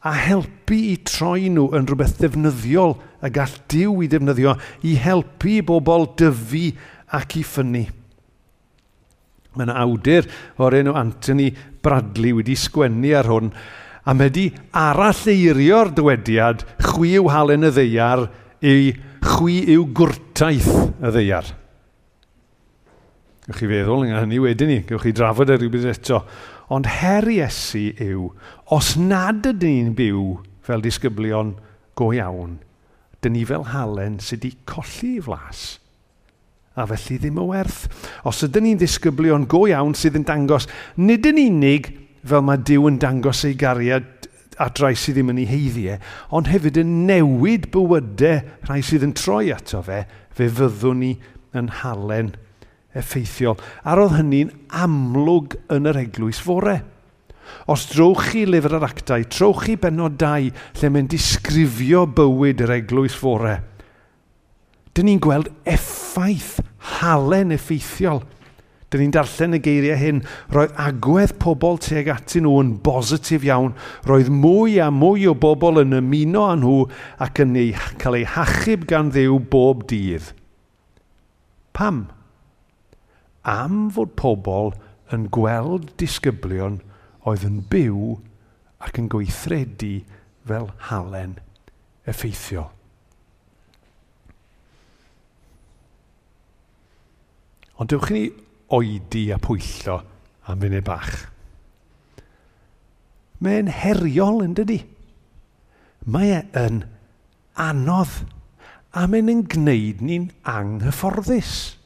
a 0.00 0.12
helpu 0.16 0.78
i 0.92 0.96
troi 1.04 1.50
nhw 1.52 1.68
yn 1.76 1.88
rhywbeth 1.88 2.16
ddefnyddiol 2.20 2.94
a 3.20 3.30
gall 3.32 3.56
diw 3.72 3.98
i 4.04 4.08
ddefnyddio 4.08 4.54
i 4.88 4.94
helpu 5.00 5.58
bobl 5.66 6.08
dyfu 6.20 6.70
ac 7.16 7.36
i 7.36 7.44
ffynnu. 7.44 7.84
Mae 9.56 9.66
yna 9.66 9.76
awdur 9.82 10.28
o'r 10.62 10.78
enw 10.80 10.96
Anthony 10.96 11.50
Bradley 11.82 12.32
wedi 12.38 12.56
sgwennu 12.56 13.12
ar 13.18 13.28
hwn 13.28 13.52
a 13.52 14.14
mae 14.14 14.30
wedi 14.30 14.46
arall 14.78 15.24
eirio'r 15.34 15.92
dywediad 15.96 16.64
chwi 16.86 17.16
yw 17.20 17.28
halen 17.34 17.68
y 17.68 17.72
ddeiar 17.76 18.28
i 18.64 18.76
chwi 19.26 19.62
yw 19.74 19.88
gwrtaeth 19.96 20.70
y 20.96 21.12
ddeiar. 21.12 21.59
Gwch 23.50 23.64
chi 23.64 23.66
feddwl, 23.66 24.04
yng 24.06 24.14
hynny 24.14 24.36
wedyn 24.38 24.68
ni, 24.70 24.78
gwch 24.86 25.02
chi 25.02 25.10
drafod 25.10 25.50
e 25.50 25.56
ar 25.56 25.58
rhywbeth 25.58 25.88
eto. 25.90 26.20
Ond 26.70 26.86
her 26.86 27.26
Iesu 27.26 27.88
yw, 27.98 28.28
os 28.70 28.92
nad 28.94 29.42
ydyn 29.42 29.72
ni'n 29.74 29.94
byw 29.98 30.26
fel 30.62 30.84
disgyblion 30.84 31.56
go 31.98 32.12
iawn, 32.14 32.60
dyn 33.18 33.34
ni 33.34 33.40
fel 33.48 33.64
halen 33.72 34.20
sydd 34.22 34.44
wedi 34.46 34.52
colli 34.70 35.16
i 35.16 35.24
flas. 35.24 35.64
A 36.78 36.86
felly 36.86 37.16
ddim 37.18 37.40
o 37.42 37.48
werth. 37.48 37.88
Os 38.22 38.38
ydyn 38.46 38.68
ni'n 38.68 38.78
disgyblion 38.78 39.48
go 39.50 39.64
iawn 39.66 39.96
sydd 39.98 40.20
yn 40.20 40.26
dangos, 40.28 40.68
nid 40.94 41.26
yn 41.26 41.40
unig 41.42 41.88
fel 42.22 42.44
mae 42.46 42.60
Dyw 42.62 42.86
yn 42.86 43.00
dangos 43.02 43.42
ei 43.48 43.56
gariad 43.58 44.28
adrai 44.62 44.92
sydd 44.94 45.18
ddim 45.18 45.32
yn 45.34 45.40
ei 45.42 45.48
heiddiau, 45.50 45.98
e, 45.98 46.12
ond 46.30 46.52
hefyd 46.52 46.78
yn 46.84 46.94
newid 47.08 47.66
bywydau 47.74 48.44
rhai 48.68 48.78
sydd 48.86 49.08
yn 49.08 49.16
troi 49.18 49.50
ato 49.56 49.82
fe, 49.82 50.04
fe 50.38 50.46
fyddwn 50.54 51.02
ni 51.02 51.10
yn 51.58 51.72
halen 51.80 52.30
effeithiol. 52.96 53.58
A 53.84 53.96
roedd 53.98 54.16
hynny'n 54.18 54.54
amlwg 54.82 55.58
yn 55.72 55.90
yr 55.90 56.00
eglwys 56.04 56.40
fore. 56.42 56.80
Os 57.70 57.86
drowch 57.90 58.30
chi 58.30 58.44
lyfr 58.46 58.76
yr 58.78 58.86
actau, 58.86 59.24
trowch 59.26 59.64
chi 59.66 59.76
benod 59.80 60.18
2 60.20 60.50
lle 60.80 60.90
mae'n 60.90 61.10
disgrifio 61.10 62.06
bywyd 62.16 62.62
yr 62.66 62.76
eglwys 62.80 63.16
fore. 63.18 63.58
Dyn 64.94 65.06
ni'n 65.06 65.22
gweld 65.22 65.50
effaith 65.68 66.58
halen 66.98 67.54
effeithiol. 67.54 68.22
Dyn 68.90 69.04
ni'n 69.04 69.12
darllen 69.14 69.54
y 69.54 69.60
geiriau 69.62 69.98
hyn, 70.00 70.22
roedd 70.50 70.74
agwedd 70.82 71.36
pobl 71.42 71.78
tuag 71.82 72.10
atyn 72.10 72.42
nhw 72.42 72.56
yn 72.58 72.72
bositif 72.82 73.46
iawn, 73.46 73.76
roedd 74.08 74.32
mwy 74.34 74.80
a 74.82 74.88
mwy 74.90 75.28
o 75.30 75.36
bobl 75.38 75.78
yn 75.84 75.94
ymuno 76.00 76.48
â 76.48 76.56
nhw 76.58 76.78
ac 77.22 77.44
yn 77.44 77.54
ei, 77.60 77.70
cael 78.02 78.18
ei 78.18 78.26
hachub 78.26 78.88
gan 78.90 79.12
ddew 79.14 79.38
bob 79.52 79.86
dydd. 79.90 80.32
Pam? 81.76 82.08
am 83.48 83.88
fod 83.94 84.16
pobl 84.18 84.74
yn 85.14 85.28
gweld 85.34 85.92
disgyblion 86.00 86.80
oedd 87.28 87.46
yn 87.46 87.60
byw 87.72 88.18
ac 88.84 89.00
yn 89.00 89.08
gweithredu 89.12 89.94
fel 90.48 90.70
halen 90.88 91.38
effeithiol. 92.08 92.70
Ond 97.80 97.92
dewch 97.92 98.10
i 98.12 98.16
ni 98.16 98.24
oedi 98.76 99.26
a 99.32 99.38
pwyllo 99.40 100.00
am 100.50 100.60
funud 100.60 100.84
bach. 100.84 101.14
Mae'n 103.40 103.70
heriol 103.72 104.42
yn 104.44 104.56
dydy. 104.58 104.82
Mae 106.04 106.34
e 106.36 106.40
yn 106.60 106.82
anodd 107.60 108.20
a 108.96 109.06
mae'n 109.08 109.32
yn 109.32 109.44
gwneud 109.48 110.04
ni'n 110.04 110.28
anghyfforddus 110.48 111.79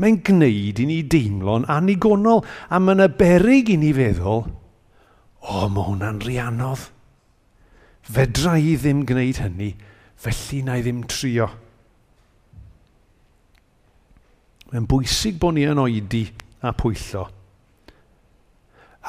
mae'n 0.00 0.20
gwneud 0.24 0.80
i 0.80 0.86
ni 0.88 1.00
deimlo'n 1.12 1.66
anigonol 1.70 2.42
a 2.72 2.80
mae'n 2.80 3.04
aberig 3.04 3.70
i 3.72 3.76
ni 3.80 3.92
feddwl, 3.96 4.46
o, 5.40 5.60
mae 5.68 5.86
hwnna'n 5.86 6.20
rhiannodd. 6.24 6.86
Fedra 8.10 8.56
i 8.58 8.74
ddim 8.80 9.04
gwneud 9.06 9.42
hynny, 9.44 9.74
felly 10.20 10.62
na 10.66 10.78
i 10.80 10.84
ddim 10.84 11.04
trio. 11.10 11.50
Mae'n 14.70 14.88
bwysig 14.90 15.38
bod 15.42 15.56
ni 15.56 15.66
yn 15.68 15.80
oedi 15.82 16.24
a 16.64 16.72
pwyllo. 16.76 17.26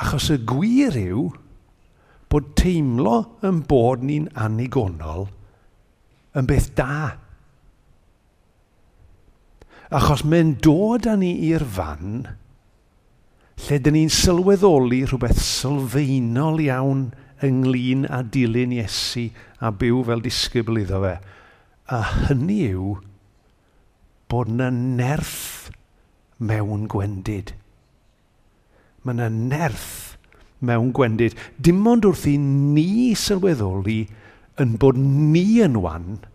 Achos 0.01 0.29
y 0.33 0.37
gwir 0.47 0.97
yw 0.97 1.27
bod 2.31 2.53
teimlo 2.57 3.17
yn 3.47 3.59
bod 3.67 4.03
ni'n 4.07 4.29
anigonol 4.39 5.27
yn 6.37 6.47
beth 6.47 6.71
da. 6.77 7.17
Achos 9.91 10.21
mae'n 10.23 10.53
dod 10.63 11.03
â 11.03 11.17
ni 11.19 11.33
i'r 11.49 11.65
fan 11.67 12.21
lle 13.61 13.77
dyn 13.83 13.97
ni'n 13.97 14.13
sylweddoli 14.15 15.01
rhywbeth 15.03 15.41
sylfaenol 15.43 16.61
iawn 16.63 17.01
ynglyn 17.43 18.05
â 18.07 18.21
dilyn 18.33 18.71
Iesu 18.77 19.27
a 19.59 19.73
byw 19.75 19.99
fel 20.07 20.23
disgybl 20.23 20.79
iddo 20.81 21.01
fe. 21.03 21.13
A 21.91 21.99
hynny 22.29 22.61
yw 22.71 22.95
bod 24.31 24.53
yna 24.53 24.71
nerth 24.71 25.69
mewn 26.39 26.87
gwendid. 26.89 27.51
Mae 29.03 29.17
yna 29.17 29.27
nerth 29.27 30.15
mewn 30.63 30.95
gwendid. 30.95 31.35
Dim 31.59 31.83
ond 31.91 32.07
wrth 32.07 32.29
i 32.31 32.37
ni 32.39 33.11
sylweddoli 33.19 34.05
yn 34.61 34.77
bod 34.79 34.97
ni 35.03 35.45
yn 35.67 35.81
wan– 35.83 36.13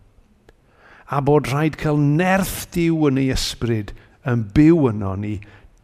a 1.07 1.21
bod 1.23 1.47
rhaid 1.47 1.77
cael 1.79 1.99
nerth 1.99 2.67
diw 2.75 3.07
yn 3.07 3.21
ei 3.21 3.31
ysbryd 3.35 3.93
yn 4.27 4.43
byw 4.55 4.89
yno 4.91 5.13
ni, 5.19 5.37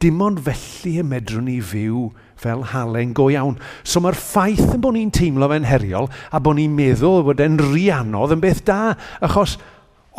dim 0.04 0.20
ond 0.24 0.42
felly 0.44 0.98
y 1.00 1.06
medrwn 1.08 1.48
ni 1.48 1.60
fyw 1.64 2.10
fel 2.44 2.66
halen 2.74 3.14
go 3.16 3.30
iawn. 3.32 3.56
So 3.88 4.02
mae'r 4.04 4.20
ffaith 4.20 4.74
yn 4.76 4.82
bod 4.84 4.98
ni'n 4.98 5.14
teimlo 5.16 5.48
fe'n 5.48 5.68
heriol 5.70 6.10
a 6.12 6.42
bod 6.44 6.60
ni'n 6.60 6.76
meddwl 6.76 7.24
bod 7.30 7.44
e'n 7.44 7.56
rianodd 7.62 8.36
yn 8.36 8.44
beth 8.44 8.66
da, 8.68 8.98
achos 9.24 9.56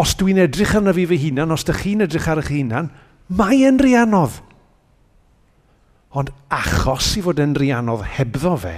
os 0.00 0.16
dwi'n 0.18 0.40
edrych 0.46 0.72
arno 0.78 0.94
fi 0.96 1.04
fy 1.10 1.20
hunan, 1.26 1.52
os 1.52 1.66
ydych 1.66 1.84
chi'n 1.84 2.06
edrych 2.06 2.30
ar 2.32 2.40
eich 2.40 2.50
hunan, 2.54 2.90
mae 3.28 3.60
e'n 3.68 3.78
rianodd. 3.82 4.40
Ond 6.16 6.32
achos 6.54 7.12
i 7.18 7.22
fod 7.26 7.42
yn 7.42 7.54
rianodd 7.58 8.06
hebddo 8.16 8.56
fe, 8.64 8.76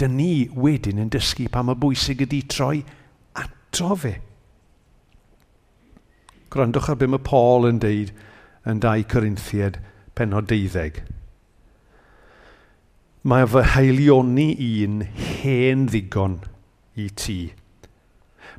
dyn 0.00 0.18
ni 0.18 0.48
wedyn 0.52 1.00
yn 1.00 1.12
dysgu 1.12 1.46
pa 1.52 1.62
mae 1.64 1.78
bwysig 1.78 2.26
ydy 2.26 2.42
troi 2.50 2.80
ato 3.38 3.94
fe. 4.02 4.16
Gwrandwch 6.56 6.88
ar 6.88 6.96
be 6.96 7.06
mae 7.12 7.20
Paul 7.20 7.66
yn 7.68 7.82
deud 7.82 8.14
yn 8.64 8.78
2 8.80 9.04
Corinthiad 9.12 9.76
penod 10.16 10.48
12. 10.48 11.02
Mae 13.28 13.44
fy 13.52 13.64
heilioni 13.74 14.46
un 14.78 15.02
hen 15.04 15.84
ddigon 15.90 16.38
i 16.96 17.10
ti. 17.12 17.38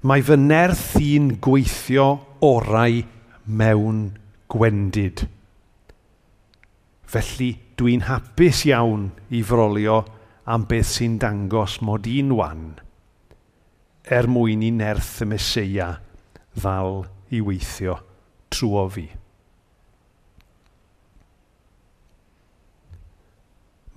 Mae 0.06 0.22
fy 0.30 0.38
nerth 0.38 0.86
i'n 1.02 1.34
gweithio 1.42 2.08
orau 2.46 3.02
mewn 3.50 4.06
gwendid. 4.54 5.26
Felly 7.10 7.52
dwi'n 7.82 8.06
hapus 8.12 8.62
iawn 8.70 9.10
i 9.34 9.42
frolio 9.42 10.04
am 10.46 10.70
beth 10.70 10.94
sy'n 11.00 11.18
dangos 11.24 11.82
mod 11.82 12.06
i'n 12.14 12.36
wan 12.38 12.68
er 14.08 14.28
mwyn 14.32 14.62
i 14.64 14.70
nerth 14.72 15.18
y 15.26 15.28
Mesoea 15.34 15.90
ddal 16.56 17.02
i 17.34 17.42
weithio 17.44 17.98
trwy 18.54 18.84
fi. 18.94 19.08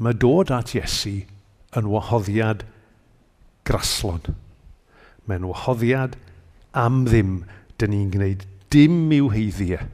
Mae 0.00 0.16
dod 0.16 0.50
at 0.56 0.72
Iesu 0.74 1.20
yn 1.76 1.88
wahoddiad 1.92 2.64
graslon. 3.68 4.34
Mae'n 5.28 5.44
wahoddiad 5.46 6.16
am 6.72 7.04
ddim. 7.08 7.42
Dyn 7.80 7.92
ni'n 7.92 8.12
gwneud 8.14 8.46
dim 8.72 9.10
i'w 9.12 9.28
heiddiau. 9.32 9.84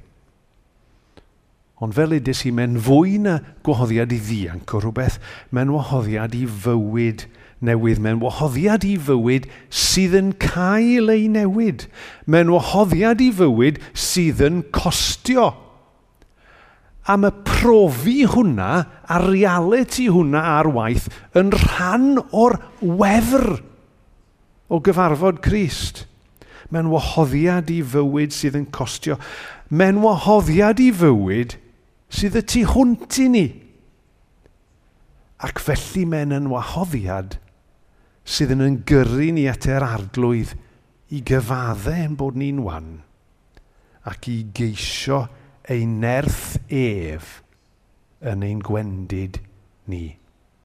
Ond 1.82 1.92
fel 1.92 2.14
ydys 2.16 2.44
i, 2.48 2.52
mae'n 2.56 2.78
fwy 2.86 3.18
na 3.20 3.36
gwahoddiad 3.66 4.14
i 4.14 4.20
ddianc 4.22 4.72
o 4.72 4.80
rhywbeth, 4.80 5.18
mae'n 5.52 5.74
wahoddiad 5.74 6.36
i 6.38 6.46
fywyd 6.48 7.26
newydd, 7.64 8.00
mae'n 8.04 8.20
wahoddiad 8.20 8.84
i 8.84 8.96
fywyd 9.00 9.46
sydd 9.72 10.16
yn 10.18 10.32
cael 10.40 11.12
ei 11.12 11.26
newid, 11.32 11.86
Mae'n 12.26 12.50
wahoddiad 12.52 13.22
i 13.24 13.30
fywyd 13.34 13.78
sydd 13.96 14.42
yn 14.44 14.60
costio. 14.74 15.52
Am 17.06 17.24
y 17.24 17.30
profi 17.46 18.24
hwnna, 18.26 18.70
a 19.06 19.20
reality 19.22 20.08
hwnna 20.10 20.42
ar 20.56 20.68
waith, 20.74 21.06
yn 21.38 21.52
rhan 21.54 22.16
o'r 22.34 22.58
wefr 22.82 23.60
o 24.66 24.80
gyfarfod 24.82 25.38
Crist. 25.44 26.04
Mae'n 26.74 26.90
wahoddiad 26.90 27.70
i 27.70 27.78
fywyd 27.86 28.34
sydd 28.34 28.58
yn 28.58 28.66
costio. 28.74 29.20
Mae'n 29.70 30.02
wahoddiad 30.02 30.82
i 30.82 30.90
fywyd 30.90 31.54
sydd 32.10 32.40
y 32.40 32.42
tu 32.42 32.66
hwnt 32.74 33.22
i 33.22 33.30
ni 33.30 33.46
ac 35.46 35.60
felly 35.60 36.06
mae'n 36.08 36.32
yn 36.32 36.46
wahoddiad 36.48 37.36
sydd 38.26 38.56
yn 38.56 38.64
yngyrru 38.66 39.30
ni 39.34 39.46
at 39.50 39.68
yr 39.70 39.86
arglwydd 39.86 40.56
i 41.14 41.22
gyfaddau 41.26 42.06
yn 42.08 42.16
bod 42.18 42.38
ni'n 42.40 42.62
wan 42.66 42.88
ac 44.10 44.28
i 44.30 44.40
geisio 44.54 45.24
ei 45.70 45.86
nerth 45.86 46.56
ef 46.70 47.40
yn 48.26 48.42
ein 48.46 48.62
gwendid 48.62 49.40
ni. 49.90 50.16